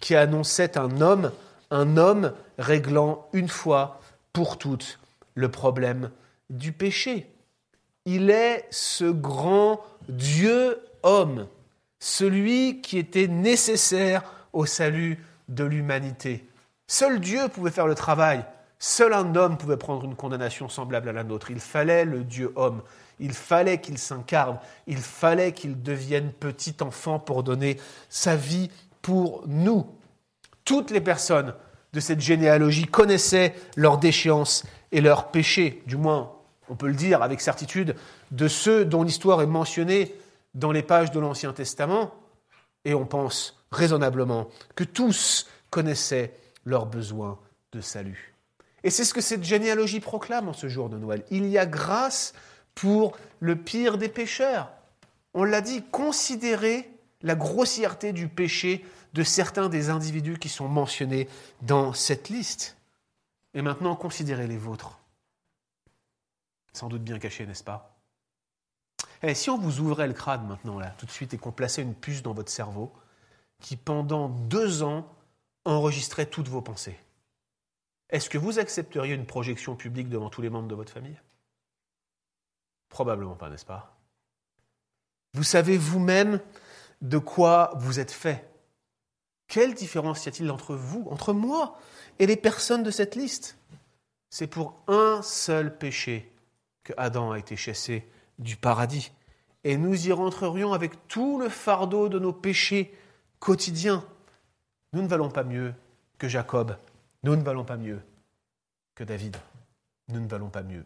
qui 0.00 0.14
annonçaient 0.14 0.76
un 0.76 1.00
homme 1.00 1.32
un 1.70 1.96
homme 1.96 2.32
réglant 2.58 3.28
une 3.32 3.48
fois 3.48 4.00
pour 4.32 4.58
toutes 4.58 4.98
le 5.34 5.50
problème 5.50 6.10
du 6.50 6.72
péché. 6.72 7.30
Il 8.04 8.30
est 8.30 8.66
ce 8.70 9.04
grand 9.04 9.80
Dieu 10.08 10.80
homme, 11.02 11.46
celui 11.98 12.80
qui 12.80 12.98
était 12.98 13.28
nécessaire 13.28 14.22
au 14.52 14.66
salut 14.66 15.24
de 15.48 15.64
l'humanité. 15.64 16.48
Seul 16.86 17.20
Dieu 17.20 17.48
pouvait 17.48 17.70
faire 17.70 17.86
le 17.86 17.94
travail, 17.94 18.44
seul 18.78 19.12
un 19.12 19.34
homme 19.34 19.58
pouvait 19.58 19.76
prendre 19.76 20.04
une 20.04 20.14
condamnation 20.14 20.68
semblable 20.68 21.08
à 21.08 21.12
la 21.12 21.24
nôtre. 21.24 21.50
Il 21.50 21.60
fallait 21.60 22.04
le 22.04 22.22
Dieu 22.22 22.52
homme, 22.54 22.82
il 23.18 23.32
fallait 23.32 23.80
qu'il 23.80 23.98
s'incarne, 23.98 24.58
il 24.86 24.98
fallait 24.98 25.52
qu'il 25.52 25.82
devienne 25.82 26.30
petit 26.32 26.76
enfant 26.80 27.18
pour 27.18 27.42
donner 27.42 27.78
sa 28.08 28.36
vie 28.36 28.70
pour 29.02 29.42
nous. 29.46 29.86
Toutes 30.66 30.90
les 30.90 31.00
personnes 31.00 31.54
de 31.94 32.00
cette 32.00 32.20
généalogie 32.20 32.84
connaissaient 32.84 33.54
leurs 33.76 33.96
déchéances 33.96 34.64
et 34.92 35.00
leurs 35.00 35.30
péchés, 35.30 35.82
du 35.86 35.96
moins 35.96 36.32
on 36.68 36.74
peut 36.74 36.88
le 36.88 36.94
dire 36.94 37.22
avec 37.22 37.40
certitude, 37.40 37.94
de 38.32 38.48
ceux 38.48 38.84
dont 38.84 39.04
l'histoire 39.04 39.40
est 39.40 39.46
mentionnée 39.46 40.14
dans 40.54 40.72
les 40.72 40.82
pages 40.82 41.12
de 41.12 41.20
l'Ancien 41.20 41.52
Testament, 41.52 42.12
et 42.84 42.94
on 42.94 43.06
pense 43.06 43.62
raisonnablement 43.70 44.48
que 44.74 44.82
tous 44.82 45.46
connaissaient 45.70 46.34
leurs 46.64 46.86
besoins 46.86 47.38
de 47.72 47.80
salut. 47.80 48.34
Et 48.82 48.90
c'est 48.90 49.04
ce 49.04 49.14
que 49.14 49.20
cette 49.20 49.44
généalogie 49.44 50.00
proclame 50.00 50.48
en 50.48 50.52
ce 50.52 50.68
jour 50.68 50.88
de 50.88 50.96
Noël. 50.96 51.24
Il 51.30 51.46
y 51.46 51.58
a 51.58 51.66
grâce 51.66 52.34
pour 52.74 53.16
le 53.38 53.54
pire 53.54 53.98
des 53.98 54.08
pécheurs. 54.08 54.70
On 55.32 55.44
l'a 55.44 55.60
dit, 55.60 55.84
considérez 55.92 56.90
la 57.22 57.36
grossièreté 57.36 58.12
du 58.12 58.28
péché 58.28 58.84
de 59.12 59.22
certains 59.22 59.68
des 59.68 59.90
individus 59.90 60.38
qui 60.38 60.48
sont 60.48 60.68
mentionnés 60.68 61.28
dans 61.62 61.92
cette 61.92 62.28
liste. 62.28 62.76
Et 63.54 63.62
maintenant, 63.62 63.96
considérez 63.96 64.46
les 64.46 64.58
vôtres. 64.58 64.98
Sans 66.72 66.88
doute 66.88 67.02
bien 67.02 67.18
cachés, 67.18 67.46
n'est-ce 67.46 67.64
pas? 67.64 67.96
Et 69.22 69.30
eh, 69.30 69.34
Si 69.34 69.48
on 69.48 69.58
vous 69.58 69.80
ouvrait 69.80 70.06
le 70.08 70.12
crâne 70.12 70.46
maintenant, 70.46 70.78
là, 70.78 70.90
tout 70.98 71.06
de 71.06 71.10
suite, 71.10 71.32
et 71.34 71.38
qu'on 71.38 71.52
plaçait 71.52 71.82
une 71.82 71.94
puce 71.94 72.22
dans 72.22 72.34
votre 72.34 72.52
cerveau, 72.52 72.92
qui 73.60 73.76
pendant 73.76 74.28
deux 74.28 74.82
ans 74.82 75.10
enregistrait 75.64 76.26
toutes 76.26 76.48
vos 76.48 76.60
pensées, 76.60 76.98
est-ce 78.10 78.30
que 78.30 78.38
vous 78.38 78.58
accepteriez 78.58 79.14
une 79.14 79.26
projection 79.26 79.74
publique 79.74 80.08
devant 80.08 80.30
tous 80.30 80.42
les 80.42 80.50
membres 80.50 80.68
de 80.68 80.74
votre 80.74 80.92
famille? 80.92 81.18
Probablement 82.88 83.34
pas, 83.34 83.50
n'est-ce 83.50 83.66
pas? 83.66 83.96
Vous 85.34 85.42
savez 85.42 85.76
vous-même 85.76 86.40
de 87.02 87.18
quoi 87.18 87.72
vous 87.76 88.00
êtes 88.00 88.12
fait. 88.12 88.48
Quelle 89.48 89.74
différence 89.74 90.26
y 90.26 90.28
a-t-il 90.28 90.50
entre 90.50 90.74
vous, 90.74 91.06
entre 91.10 91.32
moi 91.32 91.78
et 92.18 92.26
les 92.26 92.36
personnes 92.36 92.82
de 92.82 92.90
cette 92.90 93.14
liste? 93.14 93.56
C'est 94.30 94.46
pour 94.46 94.80
un 94.88 95.22
seul 95.22 95.76
péché 95.76 96.32
que 96.82 96.92
Adam 96.96 97.32
a 97.32 97.38
été 97.38 97.56
chassé 97.56 98.06
du 98.38 98.56
paradis. 98.56 99.12
Et 99.64 99.76
nous 99.76 100.06
y 100.06 100.12
rentrerions 100.12 100.72
avec 100.72 101.08
tout 101.08 101.38
le 101.38 101.48
fardeau 101.48 102.08
de 102.08 102.18
nos 102.18 102.32
péchés 102.32 102.94
quotidiens. 103.38 104.04
Nous 104.92 105.02
ne 105.02 105.08
valons 105.08 105.30
pas 105.30 105.44
mieux 105.44 105.74
que 106.18 106.28
Jacob. 106.28 106.76
Nous 107.22 107.34
ne 107.34 107.42
valons 107.42 107.64
pas 107.64 107.76
mieux 107.76 108.00
que 108.94 109.04
David. 109.04 109.36
Nous 110.08 110.20
ne 110.20 110.28
valons 110.28 110.50
pas 110.50 110.62
mieux 110.62 110.84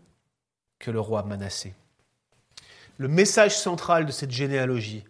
que 0.79 0.91
le 0.91 1.01
roi 1.01 1.23
Manassé. 1.23 1.75
Le 2.97 3.09
message 3.09 3.57
central 3.59 4.07
de 4.07 4.13
cette 4.13 4.31
généalogie, 4.31 5.05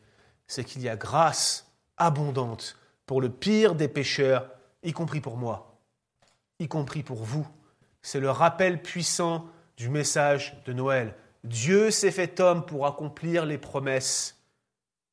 c'est 0.46 0.64
qu'il 0.64 0.82
y 0.82 0.88
a 0.88 0.96
grâce 0.96 1.70
abondante 1.96 2.76
pour 3.10 3.20
le 3.20 3.28
pire 3.28 3.74
des 3.74 3.88
pécheurs, 3.88 4.48
y 4.84 4.92
compris 4.92 5.20
pour 5.20 5.36
moi, 5.36 5.80
y 6.60 6.68
compris 6.68 7.02
pour 7.02 7.24
vous. 7.24 7.44
C'est 8.02 8.20
le 8.20 8.30
rappel 8.30 8.80
puissant 8.80 9.48
du 9.76 9.88
message 9.88 10.56
de 10.64 10.72
Noël. 10.72 11.16
Dieu 11.42 11.90
s'est 11.90 12.12
fait 12.12 12.38
homme 12.38 12.64
pour 12.64 12.86
accomplir 12.86 13.46
les 13.46 13.58
promesses 13.58 14.40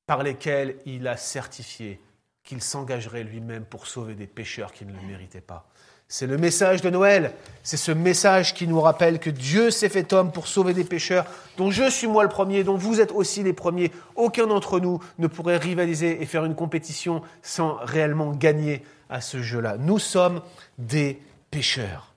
par 0.05 0.21
lesquelles 0.21 0.77
il 0.85 1.07
a 1.07 1.17
certifié 1.17 1.99
qu'il 2.43 2.61
s'engagerait 2.61 3.23
lui-même 3.23 3.65
pour 3.65 3.87
sauver 3.87 4.13
des 4.13 4.27
pécheurs 4.27 4.73
qui 4.73 4.85
ne 4.85 4.93
le 4.93 5.01
méritaient 5.01 5.41
pas. 5.41 5.67
C'est 6.09 6.27
le 6.27 6.37
message 6.37 6.81
de 6.81 6.89
Noël. 6.89 7.33
C'est 7.63 7.75
ce 7.75 7.91
message 7.91 8.53
qui 8.53 8.65
nous 8.65 8.79
rappelle 8.79 9.19
que 9.19 9.29
Dieu 9.29 9.71
s'est 9.71 9.89
fait 9.89 10.13
homme 10.13 10.31
pour 10.31 10.47
sauver 10.47 10.73
des 10.73 10.85
pécheurs, 10.85 11.25
dont 11.57 11.69
je 11.69 11.89
suis 11.89 12.07
moi 12.07 12.23
le 12.23 12.29
premier, 12.29 12.63
dont 12.63 12.77
vous 12.77 13.01
êtes 13.01 13.11
aussi 13.11 13.43
les 13.43 13.51
premiers. 13.51 13.91
Aucun 14.15 14.47
d'entre 14.47 14.79
nous 14.79 15.01
ne 15.19 15.27
pourrait 15.27 15.57
rivaliser 15.57 16.21
et 16.21 16.25
faire 16.25 16.45
une 16.45 16.55
compétition 16.55 17.21
sans 17.41 17.77
réellement 17.83 18.31
gagner 18.31 18.83
à 19.09 19.19
ce 19.19 19.41
jeu-là. 19.41 19.75
Nous 19.77 19.99
sommes 19.99 20.41
des 20.77 21.21
pécheurs. 21.51 22.13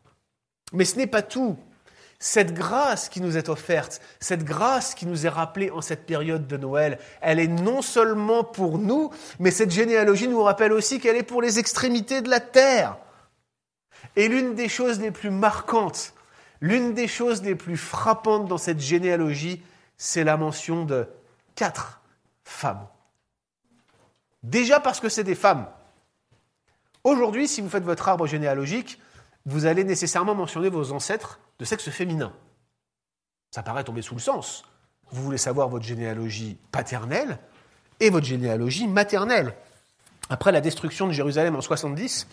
Mais 0.72 0.85
ce 0.85 0.96
n'est 0.96 1.09
pas 1.09 1.22
tout. 1.22 1.57
Cette 2.20 2.55
grâce 2.55 3.09
qui 3.09 3.20
nous 3.20 3.37
est 3.37 3.48
offerte, 3.48 4.00
cette 4.20 4.44
grâce 4.44 4.94
qui 4.94 5.07
nous 5.07 5.26
est 5.26 5.31
rappelée 5.31 5.70
en 5.70 5.81
cette 5.81 6.07
période 6.07 6.46
de 6.46 6.57
Noël, 6.57 6.98
elle 7.22 7.40
est 7.40 7.48
non 7.48 7.83
seulement 7.83 8.44
pour 8.44 8.79
nous, 8.79 9.11
mais 9.40 9.50
cette 9.50 9.72
généalogie 9.72 10.29
nous 10.29 10.42
rappelle 10.42 10.72
aussi 10.72 11.00
qu'elle 11.00 11.16
est 11.16 11.24
pour 11.24 11.42
les 11.42 11.59
extrémités 11.59 12.20
de 12.20 12.29
la 12.29 12.38
terre. 12.38 12.96
Et 14.17 14.29
l'une 14.29 14.55
des 14.55 14.69
choses 14.69 15.01
les 15.01 15.11
plus 15.11 15.31
marquantes, 15.31 16.15
l'une 16.61 16.95
des 16.95 17.09
choses 17.09 17.43
les 17.43 17.55
plus 17.55 17.77
frappantes 17.77 18.47
dans 18.47 18.59
cette 18.59 18.81
généalogie, 18.81 19.63
c'est 19.97 20.25
la 20.25 20.37
mention 20.37 20.85
de 20.85 21.09
quatre 21.55 22.01
femmes. 22.45 22.87
Déjà 24.43 24.81
parce 24.81 25.01
que 25.01 25.09
c'est 25.09 25.25
des 25.25 25.35
femmes. 25.35 25.67
Aujourd'hui, 27.05 27.49
si 27.49 27.61
vous 27.61 27.69
faites 27.69 27.85
votre 27.85 28.09
arbre 28.09 28.27
généalogique, 28.27 29.01
vous 29.47 29.67
allez 29.67 29.85
nécessairement 29.85 30.35
mentionner 30.35 30.69
vos 30.69 30.93
ancêtres 30.93 31.41
de 31.59 31.65
sexe 31.65 31.91
féminin. 31.91 32.33
Ça 33.51 33.63
paraît 33.63 33.85
tomber 33.85 34.03
sous 34.03 34.15
le 34.15 34.21
sens. 34.21 34.65
Vous 35.11 35.23
voulez 35.23 35.39
savoir 35.39 35.69
votre 35.69 35.85
généalogie 35.85 36.59
paternelle 36.71 37.39
et 37.99 38.11
votre 38.11 38.27
généalogie 38.27 38.87
maternelle. 38.87 39.55
Après 40.29 40.53
la 40.53 40.61
destruction 40.61 41.07
de 41.09 41.13
Jérusalem 41.13 41.57
en 41.57 41.61
70, 41.61 42.29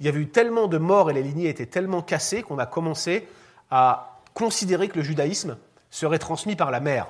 il 0.00 0.06
y 0.06 0.08
avait 0.08 0.20
eu 0.20 0.28
tellement 0.28 0.66
de 0.66 0.78
morts 0.78 1.10
et 1.10 1.14
les 1.14 1.22
lignées 1.22 1.48
étaient 1.48 1.66
tellement 1.66 2.02
cassées 2.02 2.42
qu'on 2.42 2.58
a 2.58 2.66
commencé 2.66 3.26
à 3.70 4.20
considérer 4.34 4.88
que 4.88 4.96
le 4.96 5.02
judaïsme 5.02 5.56
serait 5.90 6.18
transmis 6.18 6.56
par 6.56 6.70
la 6.70 6.80
mère. 6.80 7.08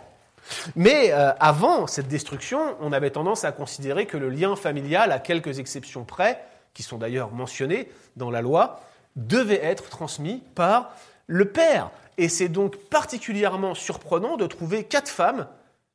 Mais 0.76 1.12
euh, 1.12 1.32
avant 1.40 1.86
cette 1.86 2.08
destruction, 2.08 2.76
on 2.80 2.92
avait 2.92 3.10
tendance 3.10 3.44
à 3.44 3.52
considérer 3.52 4.06
que 4.06 4.16
le 4.16 4.28
lien 4.28 4.54
familial, 4.54 5.10
à 5.10 5.18
quelques 5.18 5.58
exceptions 5.58 6.04
près, 6.04 6.40
qui 6.72 6.82
sont 6.82 6.98
d'ailleurs 6.98 7.32
mentionnées 7.32 7.90
dans 8.16 8.30
la 8.30 8.42
loi, 8.42 8.80
devait 9.16 9.62
être 9.62 9.88
transmis 9.88 10.42
par 10.54 10.94
le 11.26 11.46
père. 11.46 11.90
Et 12.18 12.28
c'est 12.28 12.48
donc 12.48 12.76
particulièrement 12.76 13.74
surprenant 13.74 14.36
de 14.36 14.46
trouver 14.46 14.84
quatre 14.84 15.08
femmes 15.08 15.48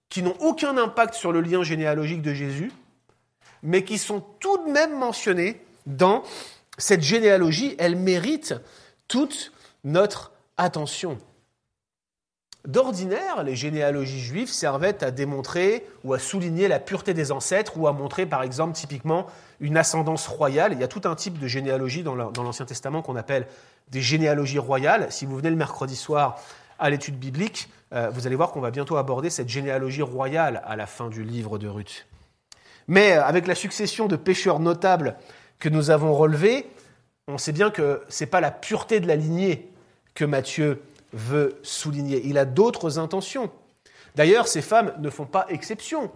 qui 0.10 0.22
n'ont 0.22 0.36
aucun 0.40 0.78
impact 0.78 1.14
sur 1.14 1.32
le 1.32 1.42
lien 1.42 1.64
généalogique 1.64 2.22
de 2.22 2.34
Jésus, 2.34 2.72
mais 3.64 3.84
qui 3.84 3.98
sont 3.98 4.22
tout 4.40 4.58
de 4.66 4.72
même 4.72 4.98
mentionnées 4.98 5.62
dans 5.86 6.24
cette 6.82 7.02
généalogie. 7.02 7.76
Elles 7.80 7.96
méritent 7.96 8.56
toute 9.08 9.52
notre 9.84 10.32
attention. 10.58 11.18
D'ordinaire, 12.68 13.42
les 13.44 13.56
généalogies 13.56 14.20
juives 14.20 14.52
servaient 14.52 15.04
à 15.04 15.10
démontrer 15.10 15.84
ou 16.04 16.14
à 16.14 16.20
souligner 16.20 16.68
la 16.68 16.80
pureté 16.80 17.16
des 17.16 17.32
ancêtres 17.32 17.76
ou 17.78 17.88
à 17.88 17.92
montrer, 17.92 18.28
par 18.28 18.44
exemple, 18.44 18.74
typiquement 18.74 19.26
une 19.60 19.78
ascendance 19.78 20.28
royale. 20.28 20.74
Il 20.74 20.80
y 20.80 20.84
a 20.84 20.88
tout 20.88 21.02
un 21.06 21.16
type 21.16 21.40
de 21.40 21.48
généalogie 21.48 22.04
dans 22.04 22.14
l'Ancien 22.16 22.66
Testament 22.66 23.02
qu'on 23.02 23.16
appelle 23.16 23.48
des 23.90 24.02
généalogies 24.02 24.60
royales. 24.60 25.08
Si 25.12 25.26
vous 25.26 25.38
venez 25.38 25.50
le 25.50 25.56
mercredi 25.56 25.96
soir 25.96 26.40
à 26.78 26.92
l'étude 26.92 27.18
biblique, 27.18 27.68
euh, 27.94 28.10
vous 28.10 28.28
allez 28.28 28.36
voir 28.36 28.52
qu'on 28.52 28.62
va 28.62 28.72
bientôt 28.72 28.98
aborder 28.98 29.30
cette 29.30 29.50
généalogie 29.50 30.02
royale 30.04 30.62
à 30.66 30.76
la 30.76 30.86
fin 30.86 31.10
du 31.10 31.24
livre 31.24 31.58
de 31.58 31.68
Ruth. 31.68 32.06
Mais 32.88 33.14
euh, 33.14 33.24
avec 33.24 33.48
la 33.48 33.56
succession 33.56 34.08
de 34.08 34.16
pécheurs 34.16 34.60
notables 34.60 35.16
que 35.62 35.70
nous 35.70 35.92
avons 35.92 36.14
relevés, 36.14 36.70
on 37.28 37.38
sait 37.38 37.54
bien 37.54 37.72
que 37.72 38.02
ce 38.10 38.24
n'est 38.24 38.30
pas 38.30 38.42
la 38.42 38.52
pureté 38.52 39.00
de 39.00 39.08
la 39.08 39.16
lignée 39.16 39.70
que 40.16 40.26
Matthieu 40.26 40.82
veut 41.14 41.60
souligner. 41.64 42.22
Il 42.26 42.38
a 42.38 42.44
d'autres 42.44 43.00
intentions. 43.00 43.50
D'ailleurs, 44.16 44.48
ces 44.48 44.62
femmes 44.62 44.94
ne 45.00 45.10
font 45.10 45.26
pas 45.26 45.46
exception 45.48 46.12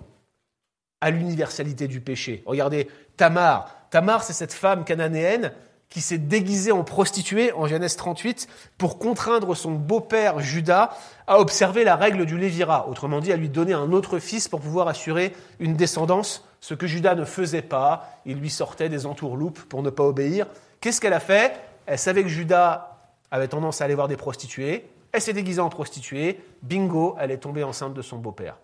à 0.99 1.11
l'universalité 1.11 1.87
du 1.87 2.01
péché. 2.01 2.43
Regardez 2.45 2.89
Tamar. 3.15 3.87
Tamar, 3.91 4.23
c'est 4.23 4.33
cette 4.33 4.53
femme 4.53 4.83
cananéenne 4.83 5.53
qui 5.89 6.01
s'est 6.01 6.17
déguisée 6.17 6.71
en 6.71 6.83
prostituée 6.83 7.51
en 7.53 7.67
Genèse 7.67 7.95
38 7.95 8.47
pour 8.77 8.99
contraindre 8.99 9.55
son 9.55 9.71
beau-père 9.71 10.39
Judas 10.39 10.95
à 11.27 11.39
observer 11.39 11.83
la 11.83 11.95
règle 11.95 12.25
du 12.25 12.37
Lévira, 12.37 12.87
autrement 12.87 13.21
dit 13.21 13.31
à 13.31 13.37
lui 13.37 13.49
donner 13.49 13.73
un 13.73 13.91
autre 13.91 14.19
fils 14.19 14.47
pour 14.47 14.61
pouvoir 14.61 14.87
assurer 14.87 15.33
une 15.59 15.75
descendance, 15.75 16.45
ce 16.59 16.73
que 16.73 16.87
Judas 16.87 17.15
ne 17.15 17.25
faisait 17.25 17.61
pas, 17.61 18.19
il 18.25 18.37
lui 18.37 18.49
sortait 18.49 18.89
des 18.89 19.05
entourloupes 19.05 19.61
pour 19.63 19.83
ne 19.83 19.89
pas 19.89 20.03
obéir. 20.03 20.47
Qu'est-ce 20.81 20.99
qu'elle 20.99 21.13
a 21.13 21.19
fait? 21.19 21.59
Elle 21.85 21.99
savait 21.99 22.23
que 22.23 22.29
Judas 22.29 22.97
avait 23.31 23.47
tendance 23.47 23.81
à 23.81 23.85
aller 23.85 23.95
voir 23.95 24.07
des 24.07 24.17
prostituées. 24.17 24.89
Elle 25.11 25.21
s'est 25.21 25.33
déguisée 25.33 25.61
en 25.61 25.69
prostituée. 25.69 26.43
Bingo, 26.61 27.15
elle 27.19 27.31
est 27.31 27.37
tombée 27.37 27.63
enceinte 27.63 27.93
de 27.93 28.01
son 28.01 28.17
beau-père. 28.17 28.57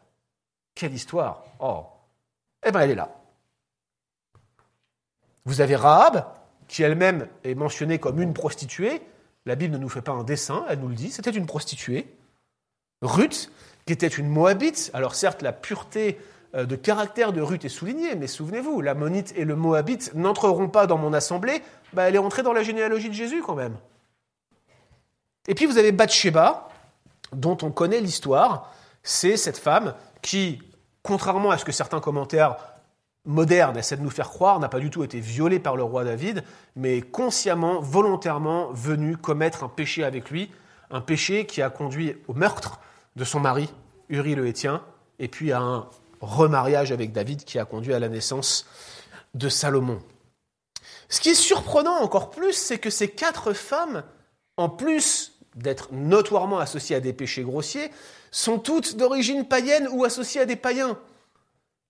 Quelle 0.75 0.93
histoire 0.93 1.43
Oh 1.59 1.85
Eh 2.65 2.71
bien, 2.71 2.81
elle 2.81 2.91
est 2.91 2.95
là. 2.95 3.09
Vous 5.45 5.61
avez 5.61 5.75
Rahab, 5.75 6.25
qui 6.71 6.83
elle-même 6.83 7.27
est 7.43 7.53
mentionnée 7.53 7.99
comme 7.99 8.21
une 8.21 8.33
prostituée. 8.33 9.01
La 9.45 9.55
Bible 9.55 9.73
ne 9.73 9.77
nous 9.77 9.89
fait 9.89 10.01
pas 10.01 10.13
un 10.13 10.23
dessin, 10.23 10.65
elle 10.69 10.79
nous 10.79 10.87
le 10.87 10.95
dit, 10.95 11.11
c'était 11.11 11.31
une 11.31 11.45
prostituée. 11.45 12.07
Ruth, 13.01 13.51
qui 13.85 13.91
était 13.91 14.07
une 14.07 14.29
Moabite. 14.29 14.89
Alors 14.93 15.13
certes, 15.13 15.41
la 15.41 15.51
pureté 15.51 16.17
euh, 16.55 16.65
de 16.65 16.77
caractère 16.77 17.33
de 17.33 17.41
Ruth 17.41 17.65
est 17.65 17.69
soulignée, 17.69 18.15
mais 18.15 18.27
souvenez-vous, 18.27 18.79
l'Ammonite 18.79 19.33
et 19.35 19.43
le 19.43 19.57
Moabite 19.57 20.13
n'entreront 20.15 20.69
pas 20.69 20.87
dans 20.87 20.97
mon 20.97 21.11
assemblée. 21.11 21.61
Bah, 21.91 22.07
elle 22.07 22.15
est 22.15 22.19
entrée 22.19 22.41
dans 22.41 22.53
la 22.53 22.63
généalogie 22.63 23.09
de 23.09 23.13
Jésus 23.13 23.41
quand 23.41 23.55
même. 23.55 23.75
Et 25.49 25.55
puis 25.55 25.65
vous 25.65 25.77
avez 25.77 25.91
Bathsheba, 25.91 26.69
dont 27.33 27.57
on 27.63 27.71
connaît 27.71 27.99
l'histoire. 27.99 28.73
C'est 29.03 29.35
cette 29.35 29.57
femme 29.57 29.93
qui, 30.21 30.61
contrairement 31.03 31.51
à 31.51 31.57
ce 31.57 31.65
que 31.65 31.73
certains 31.73 31.99
commentaires 31.99 32.55
modernes 33.25 33.77
essaient 33.77 33.97
de 33.97 34.01
nous 34.01 34.09
faire 34.09 34.29
croire, 34.29 34.59
n'a 34.59 34.69
pas 34.69 34.79
du 34.79 34.89
tout 34.89 35.03
été 35.03 35.19
violée 35.19 35.59
par 35.59 35.75
le 35.75 35.83
roi 35.83 36.03
David, 36.03 36.43
mais 36.75 37.01
consciemment, 37.01 37.79
volontairement 37.79 38.71
venue 38.71 39.17
commettre 39.17 39.63
un 39.63 39.69
péché 39.69 40.03
avec 40.03 40.29
lui, 40.29 40.51
un 40.89 41.01
péché 41.01 41.45
qui 41.45 41.61
a 41.61 41.69
conduit 41.69 42.17
au 42.27 42.33
meurtre 42.33 42.79
de 43.15 43.23
son 43.23 43.39
mari, 43.39 43.73
Uri 44.09 44.35
le 44.35 44.47
Hétien, 44.47 44.83
et 45.19 45.27
puis 45.27 45.51
à 45.51 45.59
un 45.59 45.87
remariage 46.19 46.91
avec 46.91 47.11
David 47.11 47.43
qui 47.43 47.59
a 47.59 47.65
conduit 47.65 47.93
à 47.93 47.99
la 47.99 48.09
naissance 48.09 48.65
de 49.33 49.49
Salomon. 49.49 49.99
Ce 51.09 51.19
qui 51.19 51.29
est 51.29 51.35
surprenant 51.35 52.01
encore 52.01 52.29
plus, 52.29 52.53
c'est 52.53 52.79
que 52.79 52.89
ces 52.89 53.09
quatre 53.09 53.53
femmes 53.53 54.03
en 54.57 54.69
plus 54.69 55.33
d'être 55.55 55.89
notoirement 55.91 56.59
associées 56.59 56.95
à 56.95 56.99
des 56.99 57.13
péchés 57.13 57.43
grossiers, 57.43 57.91
sont 58.31 58.59
toutes 58.59 58.95
d'origine 58.95 59.45
païenne 59.45 59.87
ou 59.91 60.05
associées 60.05 60.41
à 60.41 60.45
des 60.45 60.55
païens. 60.55 60.97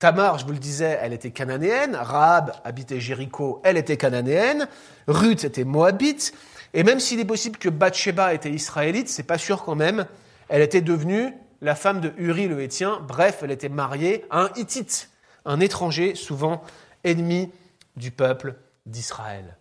Tamar, 0.01 0.39
je 0.39 0.47
vous 0.47 0.51
le 0.51 0.57
disais, 0.57 0.97
elle 0.99 1.13
était 1.13 1.29
cananéenne. 1.29 1.95
Rahab 1.95 2.53
habitait 2.63 2.99
Jéricho, 2.99 3.61
elle 3.63 3.77
était 3.77 3.97
cananéenne. 3.97 4.67
Ruth 5.07 5.43
était 5.43 5.63
moabite. 5.63 6.33
Et 6.73 6.81
même 6.83 6.99
s'il 6.99 7.19
est 7.19 7.25
possible 7.25 7.59
que 7.59 7.69
Bathsheba 7.69 8.33
était 8.33 8.49
israélite, 8.49 9.09
c'est 9.09 9.21
pas 9.21 9.37
sûr 9.37 9.63
quand 9.63 9.75
même. 9.75 10.07
Elle 10.49 10.63
était 10.63 10.81
devenue 10.81 11.35
la 11.61 11.75
femme 11.75 12.01
de 12.01 12.13
Uri 12.17 12.47
le 12.47 12.63
Hétien. 12.63 12.99
Bref, 13.07 13.41
elle 13.43 13.51
était 13.51 13.69
mariée 13.69 14.25
à 14.31 14.45
un 14.45 14.49
Hittite, 14.55 15.11
un 15.45 15.59
étranger, 15.59 16.15
souvent 16.15 16.63
ennemi 17.03 17.51
du 17.95 18.09
peuple 18.09 18.55
d'Israël. 18.87 19.55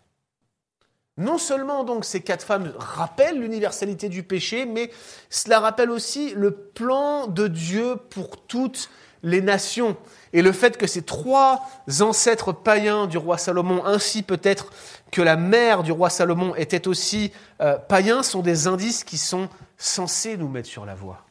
Non 1.18 1.36
seulement 1.36 1.84
donc 1.84 2.06
ces 2.06 2.22
quatre 2.22 2.46
femmes 2.46 2.72
rappellent 2.78 3.40
l'universalité 3.40 4.08
du 4.08 4.22
péché, 4.22 4.64
mais 4.64 4.90
cela 5.28 5.60
rappelle 5.60 5.90
aussi 5.90 6.32
le 6.34 6.52
plan 6.52 7.26
de 7.26 7.46
Dieu 7.46 7.96
pour 8.08 8.46
toutes 8.46 8.88
les 9.22 9.42
nations. 9.42 9.98
Et 10.32 10.42
le 10.42 10.52
fait 10.52 10.76
que 10.76 10.86
ces 10.86 11.02
trois 11.02 11.68
ancêtres 12.00 12.52
païens 12.52 13.06
du 13.06 13.18
roi 13.18 13.36
Salomon, 13.36 13.84
ainsi 13.84 14.22
peut-être 14.22 14.70
que 15.10 15.22
la 15.22 15.36
mère 15.36 15.82
du 15.82 15.92
roi 15.92 16.08
Salomon 16.08 16.54
était 16.54 16.86
aussi 16.86 17.32
euh, 17.60 17.76
sont 18.22 18.40
des 18.40 18.66
indices 18.68 19.02
qui 19.04 19.18
sont 19.18 19.48
censés 19.76 20.36
nous 20.36 20.48
mettre 20.48 20.68
sur 20.68 20.86
la 20.86 20.94
voie. 20.94 21.24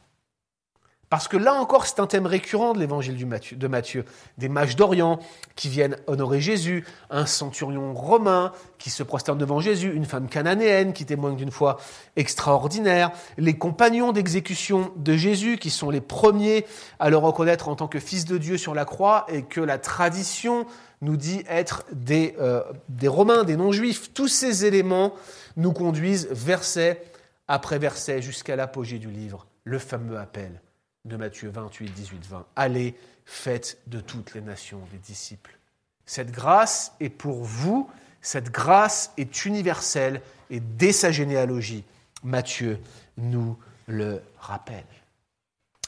Parce 1.10 1.26
que 1.26 1.36
là 1.36 1.54
encore, 1.54 1.86
c'est 1.86 1.98
un 1.98 2.06
thème 2.06 2.26
récurrent 2.26 2.72
de 2.72 2.78
l'évangile 2.78 3.16
de 3.16 3.66
Matthieu. 3.66 4.04
Des 4.38 4.48
mages 4.48 4.76
d'Orient 4.76 5.18
qui 5.56 5.68
viennent 5.68 5.96
honorer 6.06 6.40
Jésus, 6.40 6.86
un 7.10 7.26
centurion 7.26 7.92
romain 7.94 8.52
qui 8.78 8.90
se 8.90 9.02
prosterne 9.02 9.36
devant 9.36 9.58
Jésus, 9.58 9.92
une 9.92 10.04
femme 10.04 10.28
cananéenne 10.28 10.92
qui 10.92 11.04
témoigne 11.04 11.34
d'une 11.34 11.50
foi 11.50 11.78
extraordinaire, 12.14 13.10
les 13.38 13.58
compagnons 13.58 14.12
d'exécution 14.12 14.92
de 14.94 15.16
Jésus 15.16 15.58
qui 15.58 15.70
sont 15.70 15.90
les 15.90 16.00
premiers 16.00 16.64
à 17.00 17.10
le 17.10 17.16
reconnaître 17.16 17.68
en 17.68 17.74
tant 17.74 17.88
que 17.88 17.98
fils 17.98 18.24
de 18.24 18.38
Dieu 18.38 18.56
sur 18.56 18.72
la 18.72 18.84
croix 18.84 19.26
et 19.28 19.42
que 19.42 19.60
la 19.60 19.78
tradition 19.78 20.64
nous 21.02 21.16
dit 21.16 21.42
être 21.48 21.86
des, 21.92 22.36
euh, 22.38 22.62
des 22.88 23.08
Romains, 23.08 23.42
des 23.42 23.56
non-juifs. 23.56 24.14
Tous 24.14 24.28
ces 24.28 24.64
éléments 24.64 25.14
nous 25.56 25.72
conduisent 25.72 26.28
verset 26.30 27.02
après 27.48 27.80
verset 27.80 28.22
jusqu'à 28.22 28.54
l'apogée 28.54 29.00
du 29.00 29.10
livre, 29.10 29.48
le 29.64 29.80
fameux 29.80 30.16
appel 30.16 30.60
de 31.04 31.16
Matthieu 31.16 31.50
28, 31.50 31.92
18, 31.92 32.26
20. 32.26 32.46
Allez, 32.56 32.94
faites 33.24 33.78
de 33.86 34.00
toutes 34.00 34.34
les 34.34 34.40
nations 34.40 34.80
des 34.92 34.98
disciples. 34.98 35.58
Cette 36.06 36.30
grâce 36.30 36.92
est 37.00 37.08
pour 37.08 37.44
vous, 37.44 37.88
cette 38.20 38.50
grâce 38.50 39.12
est 39.16 39.44
universelle 39.44 40.20
et 40.50 40.60
dès 40.60 40.92
sa 40.92 41.12
généalogie, 41.12 41.84
Matthieu 42.22 42.78
nous 43.16 43.56
le 43.86 44.20
rappelle. 44.38 44.84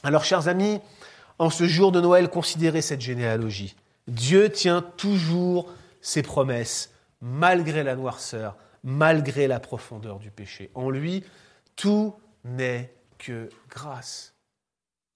Alors, 0.03 0.25
chers 0.25 0.49
amis, 0.49 0.81
en 1.39 1.51
ce 1.51 1.67
jour 1.67 1.93
de 1.93 2.01
Noël, 2.01 2.29
considérez 2.29 2.83
cette 2.83 3.01
généalogie. 3.01 3.77
Dieu 4.09 4.51
tient 4.51 4.83
toujours 4.83 5.71
ses 6.01 6.23
promesses, 6.23 6.91
malgré 7.21 7.83
la 7.83 7.95
noirceur, 7.95 8.57
malgré 8.83 9.47
la 9.47 9.61
profondeur 9.61 10.19
du 10.19 10.31
péché. 10.31 10.71
En 10.75 10.91
lui, 10.91 11.25
tout 11.77 12.15
n'est 12.45 12.93
que 13.19 13.49
grâce. 13.69 14.32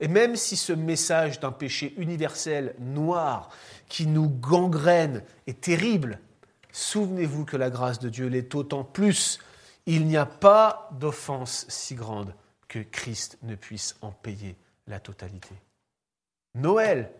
Et 0.00 0.08
même 0.08 0.36
si 0.36 0.56
ce 0.56 0.72
message 0.72 1.40
d'un 1.40 1.52
péché 1.52 1.94
universel 1.96 2.74
noir 2.78 3.50
qui 3.88 4.06
nous 4.06 4.28
gangrène 4.28 5.22
est 5.46 5.60
terrible, 5.60 6.20
souvenez-vous 6.72 7.44
que 7.44 7.56
la 7.56 7.70
grâce 7.70 7.98
de 7.98 8.08
Dieu 8.08 8.26
l'est 8.26 8.54
autant 8.54 8.84
plus. 8.84 9.38
Il 9.86 10.06
n'y 10.06 10.16
a 10.16 10.26
pas 10.26 10.90
d'offense 10.98 11.64
si 11.68 11.94
grande 11.94 12.34
que 12.68 12.80
Christ 12.80 13.38
ne 13.42 13.54
puisse 13.54 13.96
en 14.02 14.10
payer 14.10 14.56
la 14.86 15.00
totalité. 15.00 15.54
Noël, 16.54 17.10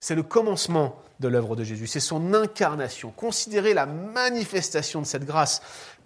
c'est 0.00 0.14
le 0.14 0.22
commencement 0.22 1.00
de 1.20 1.28
l'œuvre 1.28 1.56
de 1.56 1.64
Jésus, 1.64 1.86
c'est 1.86 2.00
son 2.00 2.34
incarnation. 2.34 3.10
Considérez 3.10 3.74
la 3.74 3.86
manifestation 3.86 5.00
de 5.00 5.06
cette 5.06 5.24
grâce. 5.24 5.62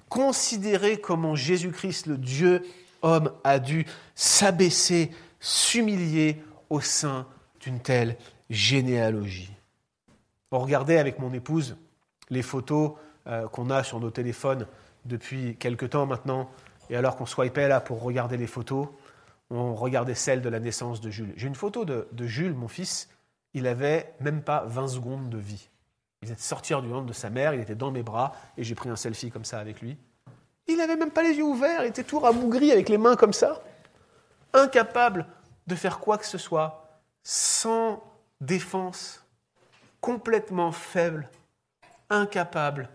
Considérez 0.08 1.00
comment 1.00 1.36
Jésus-Christ, 1.36 2.06
le 2.06 2.18
Dieu 2.18 2.66
homme, 3.02 3.32
a 3.44 3.58
dû 3.58 3.86
s'abaisser 4.14 5.10
s'humilier 5.42 6.42
au 6.70 6.80
sein 6.80 7.26
d'une 7.60 7.80
telle 7.80 8.16
généalogie. 8.48 9.52
On 10.52 10.60
regardait 10.60 10.98
avec 10.98 11.18
mon 11.18 11.34
épouse 11.34 11.76
les 12.30 12.42
photos 12.42 12.92
euh, 13.26 13.48
qu'on 13.48 13.68
a 13.68 13.82
sur 13.82 14.00
nos 14.00 14.10
téléphones 14.10 14.66
depuis 15.04 15.56
quelque 15.56 15.84
temps 15.84 16.06
maintenant, 16.06 16.48
et 16.88 16.96
alors 16.96 17.16
qu'on 17.16 17.26
swipait 17.26 17.68
là 17.68 17.80
pour 17.80 18.02
regarder 18.02 18.36
les 18.36 18.46
photos, 18.46 18.88
on 19.50 19.74
regardait 19.74 20.14
celle 20.14 20.42
de 20.42 20.48
la 20.48 20.60
naissance 20.60 21.00
de 21.00 21.10
Jules. 21.10 21.32
J'ai 21.36 21.48
une 21.48 21.56
photo 21.56 21.84
de, 21.84 22.06
Jules, 22.26 22.54
mon 22.54 22.68
fils, 22.68 23.08
il 23.52 23.66
avait 23.66 24.14
même 24.20 24.42
pas 24.42 24.64
20 24.66 24.88
secondes 24.88 25.28
de 25.28 25.38
vie. 25.38 25.68
Il 26.22 26.30
était 26.30 26.40
sorti 26.40 26.72
du 26.80 26.88
ventre 26.88 27.06
de 27.06 27.12
sa 27.12 27.30
mère, 27.30 27.52
il 27.52 27.60
était 27.60 27.74
dans 27.74 27.90
mes 27.90 28.04
bras, 28.04 28.32
et 28.56 28.62
j'ai 28.62 28.76
pris 28.76 28.88
un 28.88 28.96
selfie 28.96 29.32
comme 29.32 29.44
ça 29.44 29.58
avec 29.58 29.80
lui. 29.80 29.96
Il 30.68 30.76
n'avait 30.76 30.96
même 30.96 31.10
pas 31.10 31.24
les 31.24 31.34
yeux 31.34 31.42
ouverts, 31.42 31.82
il 31.82 31.88
était 31.88 32.04
tout 32.04 32.20
rabougri 32.20 32.70
avec 32.70 32.88
les 32.88 32.98
mains 32.98 33.16
comme 33.16 33.32
ça 33.32 33.60
incapable 34.52 35.26
de 35.66 35.74
faire 35.74 36.00
quoi 36.00 36.18
que 36.18 36.26
ce 36.26 36.38
soit, 36.38 37.00
sans 37.22 38.02
défense, 38.40 39.24
complètement 40.00 40.72
faible, 40.72 41.28
incapable 42.10 42.88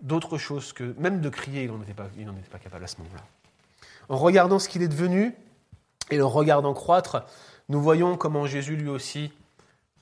d'autre 0.00 0.38
chose 0.38 0.72
que, 0.72 0.94
même 0.98 1.20
de 1.20 1.28
crier, 1.28 1.64
il 1.64 1.72
n'en 1.72 1.82
était, 1.82 1.94
pas, 1.94 2.58
capable 2.58 2.84
à 2.84 2.86
ce 2.86 2.98
moment-là. 2.98 3.22
En 4.08 4.16
regardant 4.16 4.58
ce 4.58 4.68
qu'il 4.68 4.82
est 4.82 4.88
devenu 4.88 5.34
et 6.10 6.16
le 6.16 6.24
regardant 6.24 6.74
croître, 6.74 7.24
nous 7.68 7.80
voyons 7.80 8.16
comment 8.16 8.46
Jésus 8.46 8.76
lui 8.76 8.88
aussi 8.88 9.32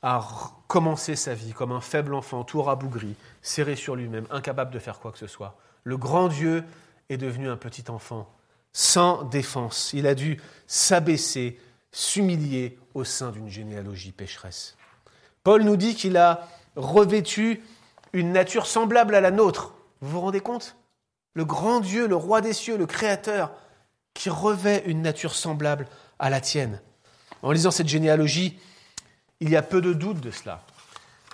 a 0.03 0.22
commencé 0.66 1.16
sa 1.16 1.33
vie 1.33 1.53
comme 1.53 1.72
un 1.72 1.81
faible 1.81 2.14
enfant, 2.14 2.44
tout 2.44 2.61
rabougri, 2.61 3.16
serré 3.40 3.77
sur 3.77 3.96
lui-même, 3.96 4.27
incapable 4.31 4.70
de 4.70 4.79
faire 4.79 5.00
quoi 5.00 5.12
que 5.12 5.18
ce 5.18 5.27
soit. 5.27 5.57
Le 5.83 5.96
grand 5.96 6.29
Dieu 6.29 6.64
est 7.09 7.16
devenu 7.16 7.48
un 7.48 7.57
petit 7.57 7.85
enfant 7.90 8.29
sans 8.75 9.23
défense. 9.23 9.93
Il 9.95 10.07
a 10.07 10.15
dû 10.15 10.39
s'abaisser, 10.67 11.59
s'humilier 11.93 12.79
au 12.93 13.05
sein 13.05 13.31
d'une 13.31 13.49
généalogie 13.49 14.13
pécheresse. 14.13 14.77
Paul 15.43 15.63
nous 15.63 15.77
dit 15.77 15.95
qu'il 15.95 16.19
a 16.19 16.49
revêtu 16.77 17.63
une 18.13 18.33
nature 18.33 18.67
semblable 18.67 19.15
à 19.15 19.23
la 19.23 19.31
nôtre. 19.31 19.75
Vous 20.01 20.11
vous 20.11 20.21
rendez 20.21 20.41
compte? 20.41 20.77
Le 21.33 21.45
grand 21.45 21.81
Dieu, 21.81 22.07
le 22.07 22.17
roi 22.17 22.41
des 22.41 22.53
cieux, 22.53 22.77
le 22.77 22.87
Créateur, 22.87 23.53
qui 24.13 24.29
revêt 24.29 24.83
une 24.87 25.03
nature 25.03 25.35
semblable 25.35 25.89
à 26.19 26.31
la 26.31 26.41
tienne. 26.41 26.81
En 27.43 27.53
lisant 27.53 27.71
cette 27.71 27.89
généalogie, 27.89 28.59
il 29.41 29.51
y 29.51 29.57
a 29.57 29.63
peu 29.63 29.81
de 29.81 29.93
doute 29.93 30.21
de 30.21 30.31
cela. 30.31 30.65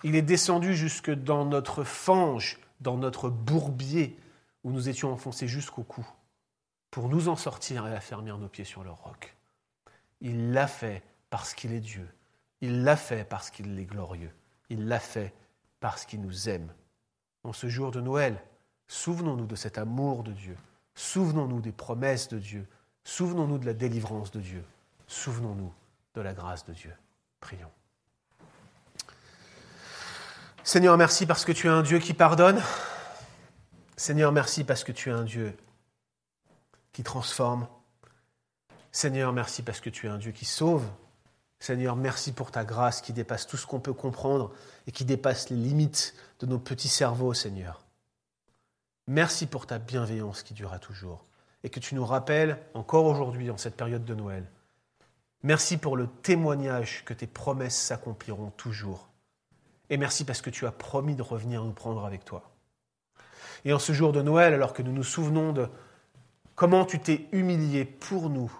Il 0.04 0.14
est 0.14 0.22
descendu 0.22 0.74
jusque 0.74 1.10
dans 1.10 1.44
notre 1.44 1.84
fange, 1.84 2.58
dans 2.80 2.96
notre 2.96 3.28
bourbier, 3.28 4.18
où 4.64 4.72
nous 4.72 4.88
étions 4.88 5.12
enfoncés 5.12 5.48
jusqu'au 5.48 5.82
cou 5.82 6.06
pour 6.90 7.08
nous 7.08 7.28
en 7.28 7.36
sortir 7.36 7.86
et 7.86 7.94
affermir 7.94 8.38
nos 8.38 8.48
pieds 8.48 8.64
sur 8.64 8.82
le 8.82 8.90
roc. 8.90 9.36
Il 10.20 10.52
l'a 10.52 10.66
fait 10.66 11.02
parce 11.30 11.54
qu'il 11.54 11.72
est 11.72 11.80
Dieu. 11.80 12.08
Il 12.60 12.82
l'a 12.82 12.96
fait 12.96 13.24
parce 13.24 13.50
qu'il 13.50 13.78
est 13.78 13.84
glorieux. 13.84 14.32
Il 14.68 14.86
l'a 14.86 15.00
fait 15.00 15.32
parce 15.80 16.04
qu'il 16.04 16.20
nous 16.20 16.48
aime. 16.48 16.72
En 17.42 17.52
ce 17.52 17.68
jour 17.68 17.90
de 17.90 18.00
Noël, 18.00 18.42
souvenons-nous 18.88 19.46
de 19.46 19.56
cet 19.56 19.78
amour 19.78 20.22
de 20.22 20.32
Dieu. 20.32 20.56
Souvenons-nous 20.94 21.60
des 21.60 21.72
promesses 21.72 22.28
de 22.28 22.38
Dieu. 22.38 22.66
Souvenons-nous 23.04 23.58
de 23.58 23.66
la 23.66 23.72
délivrance 23.72 24.30
de 24.30 24.40
Dieu. 24.40 24.64
Souvenons-nous 25.06 25.72
de 26.14 26.20
la 26.20 26.34
grâce 26.34 26.64
de 26.64 26.72
Dieu. 26.72 26.92
Prions. 27.40 27.70
Seigneur, 30.62 30.98
merci 30.98 31.24
parce 31.24 31.44
que 31.44 31.52
tu 31.52 31.68
es 31.68 31.70
un 31.70 31.82
Dieu 31.82 31.98
qui 31.98 32.12
pardonne. 32.12 32.62
Seigneur, 33.96 34.32
merci 34.32 34.64
parce 34.64 34.84
que 34.84 34.92
tu 34.92 35.08
es 35.08 35.12
un 35.12 35.24
Dieu 35.24 35.56
qui 36.92 37.02
transforme. 37.02 37.66
Seigneur, 38.92 39.32
merci 39.32 39.62
parce 39.62 39.80
que 39.80 39.90
tu 39.90 40.06
es 40.06 40.10
un 40.10 40.18
Dieu 40.18 40.32
qui 40.32 40.44
sauve. 40.44 40.84
Seigneur, 41.58 41.94
merci 41.94 42.32
pour 42.32 42.50
ta 42.50 42.64
grâce 42.64 43.02
qui 43.02 43.12
dépasse 43.12 43.46
tout 43.46 43.56
ce 43.56 43.66
qu'on 43.66 43.80
peut 43.80 43.92
comprendre 43.92 44.52
et 44.86 44.92
qui 44.92 45.04
dépasse 45.04 45.50
les 45.50 45.56
limites 45.56 46.14
de 46.40 46.46
nos 46.46 46.58
petits 46.58 46.88
cerveaux, 46.88 47.34
Seigneur. 47.34 47.84
Merci 49.06 49.46
pour 49.46 49.66
ta 49.66 49.78
bienveillance 49.78 50.42
qui 50.42 50.54
durera 50.54 50.78
toujours 50.78 51.26
et 51.62 51.70
que 51.70 51.80
tu 51.80 51.94
nous 51.94 52.06
rappelles 52.06 52.58
encore 52.74 53.04
aujourd'hui, 53.04 53.50
en 53.50 53.58
cette 53.58 53.76
période 53.76 54.04
de 54.04 54.14
Noël. 54.14 54.48
Merci 55.42 55.78
pour 55.78 55.96
le 55.96 56.06
témoignage 56.06 57.04
que 57.04 57.14
tes 57.14 57.26
promesses 57.26 57.76
s'accompliront 57.76 58.50
toujours. 58.50 59.08
Et 59.90 59.96
merci 59.96 60.24
parce 60.24 60.42
que 60.42 60.50
tu 60.50 60.66
as 60.66 60.72
promis 60.72 61.14
de 61.14 61.22
revenir 61.22 61.64
nous 61.64 61.72
prendre 61.72 62.04
avec 62.04 62.24
toi. 62.24 62.50
Et 63.64 63.72
en 63.72 63.78
ce 63.78 63.92
jour 63.92 64.12
de 64.12 64.22
Noël, 64.22 64.54
alors 64.54 64.72
que 64.72 64.82
nous 64.82 64.92
nous 64.92 65.04
souvenons 65.04 65.52
de 65.52 65.68
comment 66.60 66.84
tu 66.84 66.98
t'es 66.98 67.26
humilié 67.32 67.86
pour 67.86 68.28
nous, 68.28 68.52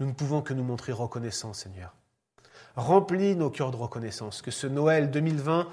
nous 0.00 0.06
ne 0.06 0.12
pouvons 0.12 0.42
que 0.42 0.52
nous 0.52 0.64
montrer 0.64 0.92
reconnaissants, 0.92 1.54
Seigneur. 1.54 1.94
Remplis 2.76 3.36
nos 3.36 3.48
cœurs 3.48 3.70
de 3.70 3.78
reconnaissance, 3.78 4.42
que 4.42 4.50
ce 4.50 4.66
Noël 4.66 5.10
2020, 5.10 5.66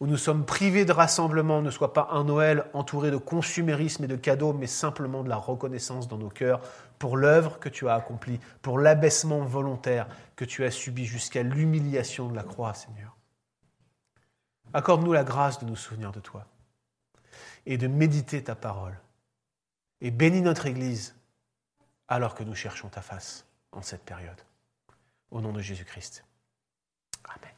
où 0.00 0.06
nous 0.06 0.18
sommes 0.18 0.44
privés 0.44 0.84
de 0.84 0.92
rassemblement, 0.92 1.62
ne 1.62 1.70
soit 1.70 1.94
pas 1.94 2.08
un 2.12 2.24
Noël 2.24 2.66
entouré 2.74 3.10
de 3.10 3.16
consumérisme 3.16 4.04
et 4.04 4.08
de 4.08 4.16
cadeaux, 4.16 4.52
mais 4.52 4.66
simplement 4.66 5.22
de 5.22 5.30
la 5.30 5.36
reconnaissance 5.36 6.06
dans 6.06 6.18
nos 6.18 6.28
cœurs 6.28 6.60
pour 6.98 7.16
l'œuvre 7.16 7.58
que 7.60 7.70
tu 7.70 7.88
as 7.88 7.94
accomplie, 7.94 8.38
pour 8.60 8.78
l'abaissement 8.78 9.40
volontaire 9.40 10.06
que 10.36 10.44
tu 10.44 10.66
as 10.66 10.70
subi 10.70 11.06
jusqu'à 11.06 11.42
l'humiliation 11.42 12.28
de 12.28 12.36
la 12.36 12.42
croix, 12.42 12.74
Seigneur. 12.74 13.16
Accorde-nous 14.74 15.14
la 15.14 15.24
grâce 15.24 15.60
de 15.60 15.64
nous 15.64 15.76
souvenir 15.76 16.12
de 16.12 16.20
toi 16.20 16.44
et 17.64 17.78
de 17.78 17.86
méditer 17.86 18.44
ta 18.44 18.54
parole 18.54 18.98
et 20.00 20.10
bénis 20.10 20.42
notre 20.42 20.66
Église 20.66 21.14
alors 22.08 22.34
que 22.34 22.44
nous 22.44 22.54
cherchons 22.54 22.88
ta 22.88 23.02
face 23.02 23.44
en 23.72 23.82
cette 23.82 24.04
période. 24.04 24.40
Au 25.30 25.40
nom 25.40 25.52
de 25.52 25.60
Jésus-Christ. 25.60 26.24
Amen. 27.24 27.57